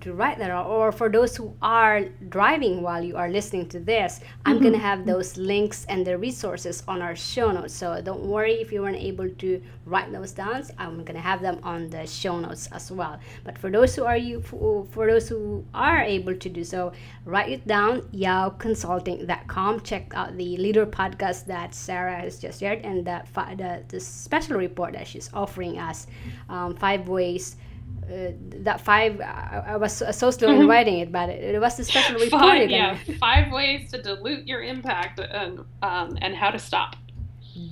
to 0.00 0.12
write 0.14 0.38
that. 0.38 0.50
Or 0.50 0.90
for 0.90 1.10
those 1.10 1.36
who 1.36 1.54
are 1.60 2.04
driving 2.30 2.80
while 2.80 3.02
you 3.02 3.18
are 3.18 3.28
listening 3.28 3.68
to 3.68 3.78
this, 3.78 4.20
I'm 4.46 4.54
mm-hmm. 4.54 4.62
going 4.62 4.72
to 4.72 4.80
have 4.80 5.04
those 5.04 5.36
links 5.36 5.84
and 5.90 6.06
the 6.06 6.16
resources 6.16 6.82
on 6.88 7.02
our 7.02 7.14
show 7.14 7.52
notes. 7.52 7.74
So 7.74 8.00
don't 8.00 8.22
worry 8.22 8.54
if 8.54 8.72
you 8.72 8.80
weren't 8.80 8.96
able 8.96 9.28
to 9.28 9.62
write 9.84 10.10
those 10.12 10.32
down. 10.32 10.64
I'm 10.78 11.04
going 11.04 11.14
to 11.14 11.20
have 11.20 11.42
them 11.42 11.60
on 11.62 11.90
the 11.90 12.06
show 12.06 12.40
notes 12.40 12.68
as 12.72 12.90
well. 12.90 13.20
But 13.44 13.58
for 13.58 13.70
those 13.70 13.94
who 13.94 14.04
are 14.04 14.16
you 14.16 14.40
for, 14.40 14.86
for 14.86 15.06
those 15.06 15.28
who 15.28 15.66
are 15.74 16.00
able 16.00 16.37
to 16.40 16.48
do 16.48 16.64
so, 16.64 16.92
write 17.24 17.50
it 17.50 17.66
down, 17.66 18.02
yaoconsulting.com. 18.12 19.80
Check 19.80 20.12
out 20.14 20.36
the 20.36 20.56
leader 20.56 20.86
podcast 20.86 21.46
that 21.46 21.74
Sarah 21.74 22.16
has 22.16 22.38
just 22.38 22.60
shared 22.60 22.84
and 22.84 23.06
the, 23.06 23.22
the, 23.56 23.82
the 23.88 24.00
special 24.00 24.56
report 24.56 24.92
that 24.94 25.06
she's 25.06 25.30
offering 25.32 25.78
us 25.78 26.06
um, 26.48 26.74
five 26.74 27.08
ways. 27.08 27.56
Uh, 28.04 28.32
that 28.64 28.80
five, 28.80 29.20
I, 29.20 29.64
I 29.68 29.76
was 29.76 29.92
so, 29.92 30.10
so 30.10 30.30
slow 30.30 30.48
in 30.48 30.60
mm-hmm. 30.60 30.70
writing 30.70 30.98
it, 31.00 31.12
but 31.12 31.28
it, 31.28 31.54
it 31.54 31.60
was 31.60 31.76
the 31.76 31.84
special 31.84 32.14
report. 32.14 32.40
Five, 32.40 32.70
yeah, 32.70 32.96
five 33.18 33.52
ways 33.52 33.90
to 33.90 34.00
dilute 34.00 34.46
your 34.46 34.62
impact 34.62 35.18
and, 35.20 35.60
um, 35.82 36.16
and 36.22 36.34
how 36.34 36.50
to 36.50 36.58
stop. 36.58 36.96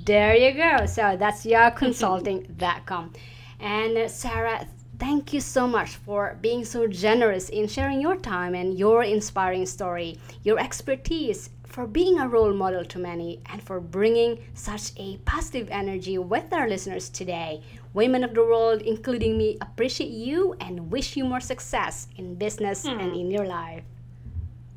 There 0.04 0.34
you 0.34 0.52
go. 0.52 0.86
So 0.86 1.16
that's 1.18 1.44
yaoconsulting.com. 1.44 3.12
And 3.58 3.96
uh, 3.96 4.08
Sarah, 4.08 4.68
Thank 4.98 5.34
you 5.34 5.40
so 5.40 5.66
much 5.66 5.96
for 5.96 6.38
being 6.40 6.64
so 6.64 6.86
generous 6.86 7.50
in 7.50 7.68
sharing 7.68 8.00
your 8.00 8.16
time 8.16 8.54
and 8.54 8.78
your 8.78 9.02
inspiring 9.02 9.66
story, 9.66 10.18
your 10.42 10.58
expertise, 10.58 11.50
for 11.64 11.86
being 11.86 12.18
a 12.18 12.26
role 12.26 12.54
model 12.54 12.84
to 12.86 12.98
many, 12.98 13.40
and 13.52 13.62
for 13.62 13.80
bringing 13.80 14.38
such 14.54 14.92
a 14.96 15.18
positive 15.18 15.68
energy 15.70 16.16
with 16.16 16.50
our 16.50 16.66
listeners 16.66 17.10
today. 17.10 17.62
Women 17.92 18.24
of 18.24 18.32
the 18.32 18.42
world, 18.42 18.80
including 18.80 19.36
me, 19.36 19.58
appreciate 19.60 20.10
you 20.10 20.56
and 20.60 20.90
wish 20.90 21.16
you 21.16 21.24
more 21.24 21.40
success 21.40 22.08
in 22.16 22.36
business 22.36 22.86
hmm. 22.86 22.98
and 22.98 23.14
in 23.14 23.30
your 23.30 23.46
life. 23.46 23.84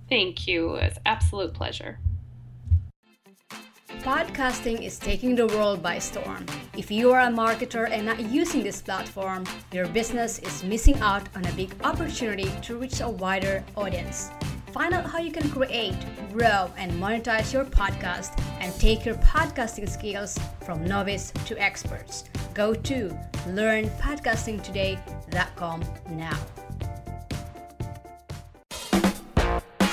Thank 0.10 0.48
you. 0.48 0.76
It's 0.76 1.00
absolute 1.06 1.54
pleasure. 1.54 2.00
Podcasting 4.04 4.82
is 4.82 4.98
taking 4.98 5.36
the 5.36 5.46
world 5.48 5.84
by 5.84 6.00
storm. 6.00 6.46
If 6.78 6.90
you 6.90 7.12
are 7.12 7.20
a 7.20 7.28
marketer 7.28 7.92
and 7.92 8.06
not 8.06 8.22
using 8.22 8.64
this 8.64 8.82
platform, 8.82 9.44
your 9.74 9.88
business 9.88 10.40
is 10.40 10.64
missing 10.64 10.98
out 11.02 11.28
on 11.36 11.44
a 11.46 11.52
big 11.52 11.76
opportunity 11.84 12.50
to 12.62 12.78
reach 12.78 13.02
a 13.02 13.10
wider 13.10 13.62
audience. 13.76 14.30
Find 14.72 14.94
out 14.94 15.06
how 15.06 15.20
you 15.20 15.34
can 15.34 15.50
create, 15.50 15.98
grow, 16.32 16.72
and 16.78 16.94
monetize 16.94 17.52
your 17.52 17.66
podcast 17.66 18.42
and 18.62 18.74
take 18.80 19.04
your 19.06 19.16
podcasting 19.16 19.90
skills 19.90 20.40
from 20.62 20.86
novice 20.86 21.34
to 21.46 21.62
experts. 21.62 22.24
Go 22.54 22.74
to 22.74 23.10
learnpodcastingtoday.com 23.48 25.84
now. 26.12 26.40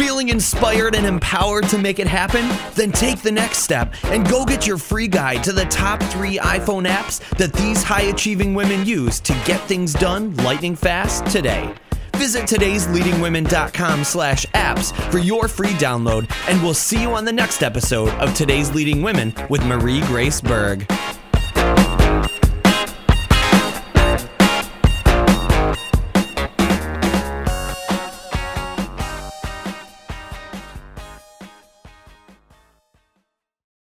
Feeling 0.06 0.28
inspired 0.28 0.94
and 0.94 1.04
empowered 1.04 1.68
to 1.68 1.78
make 1.78 1.98
it 1.98 2.06
happen? 2.06 2.48
Then 2.76 2.92
take 2.92 3.22
the 3.22 3.32
next 3.32 3.58
step 3.58 3.92
and 4.04 4.24
go 4.24 4.44
get 4.44 4.64
your 4.64 4.78
free 4.78 5.08
guide 5.08 5.42
to 5.42 5.50
the 5.50 5.64
top 5.64 6.00
three 6.00 6.38
iPhone 6.38 6.86
apps 6.86 7.18
that 7.38 7.52
these 7.52 7.82
high 7.82 8.02
achieving 8.02 8.54
women 8.54 8.86
use 8.86 9.18
to 9.18 9.32
get 9.44 9.58
things 9.62 9.94
done 9.94 10.32
lightning 10.36 10.76
fast 10.76 11.26
today. 11.26 11.74
Visit 12.12 12.44
today'sleadingwomen.com 12.44 14.04
slash 14.04 14.46
apps 14.54 14.94
for 15.10 15.18
your 15.18 15.48
free 15.48 15.70
download, 15.70 16.30
and 16.48 16.62
we'll 16.62 16.72
see 16.72 17.02
you 17.02 17.10
on 17.10 17.24
the 17.24 17.32
next 17.32 17.64
episode 17.64 18.10
of 18.20 18.32
Today's 18.32 18.72
Leading 18.72 19.02
Women 19.02 19.34
with 19.50 19.66
Marie 19.66 20.02
Grace 20.02 20.40
Berg. 20.40 20.86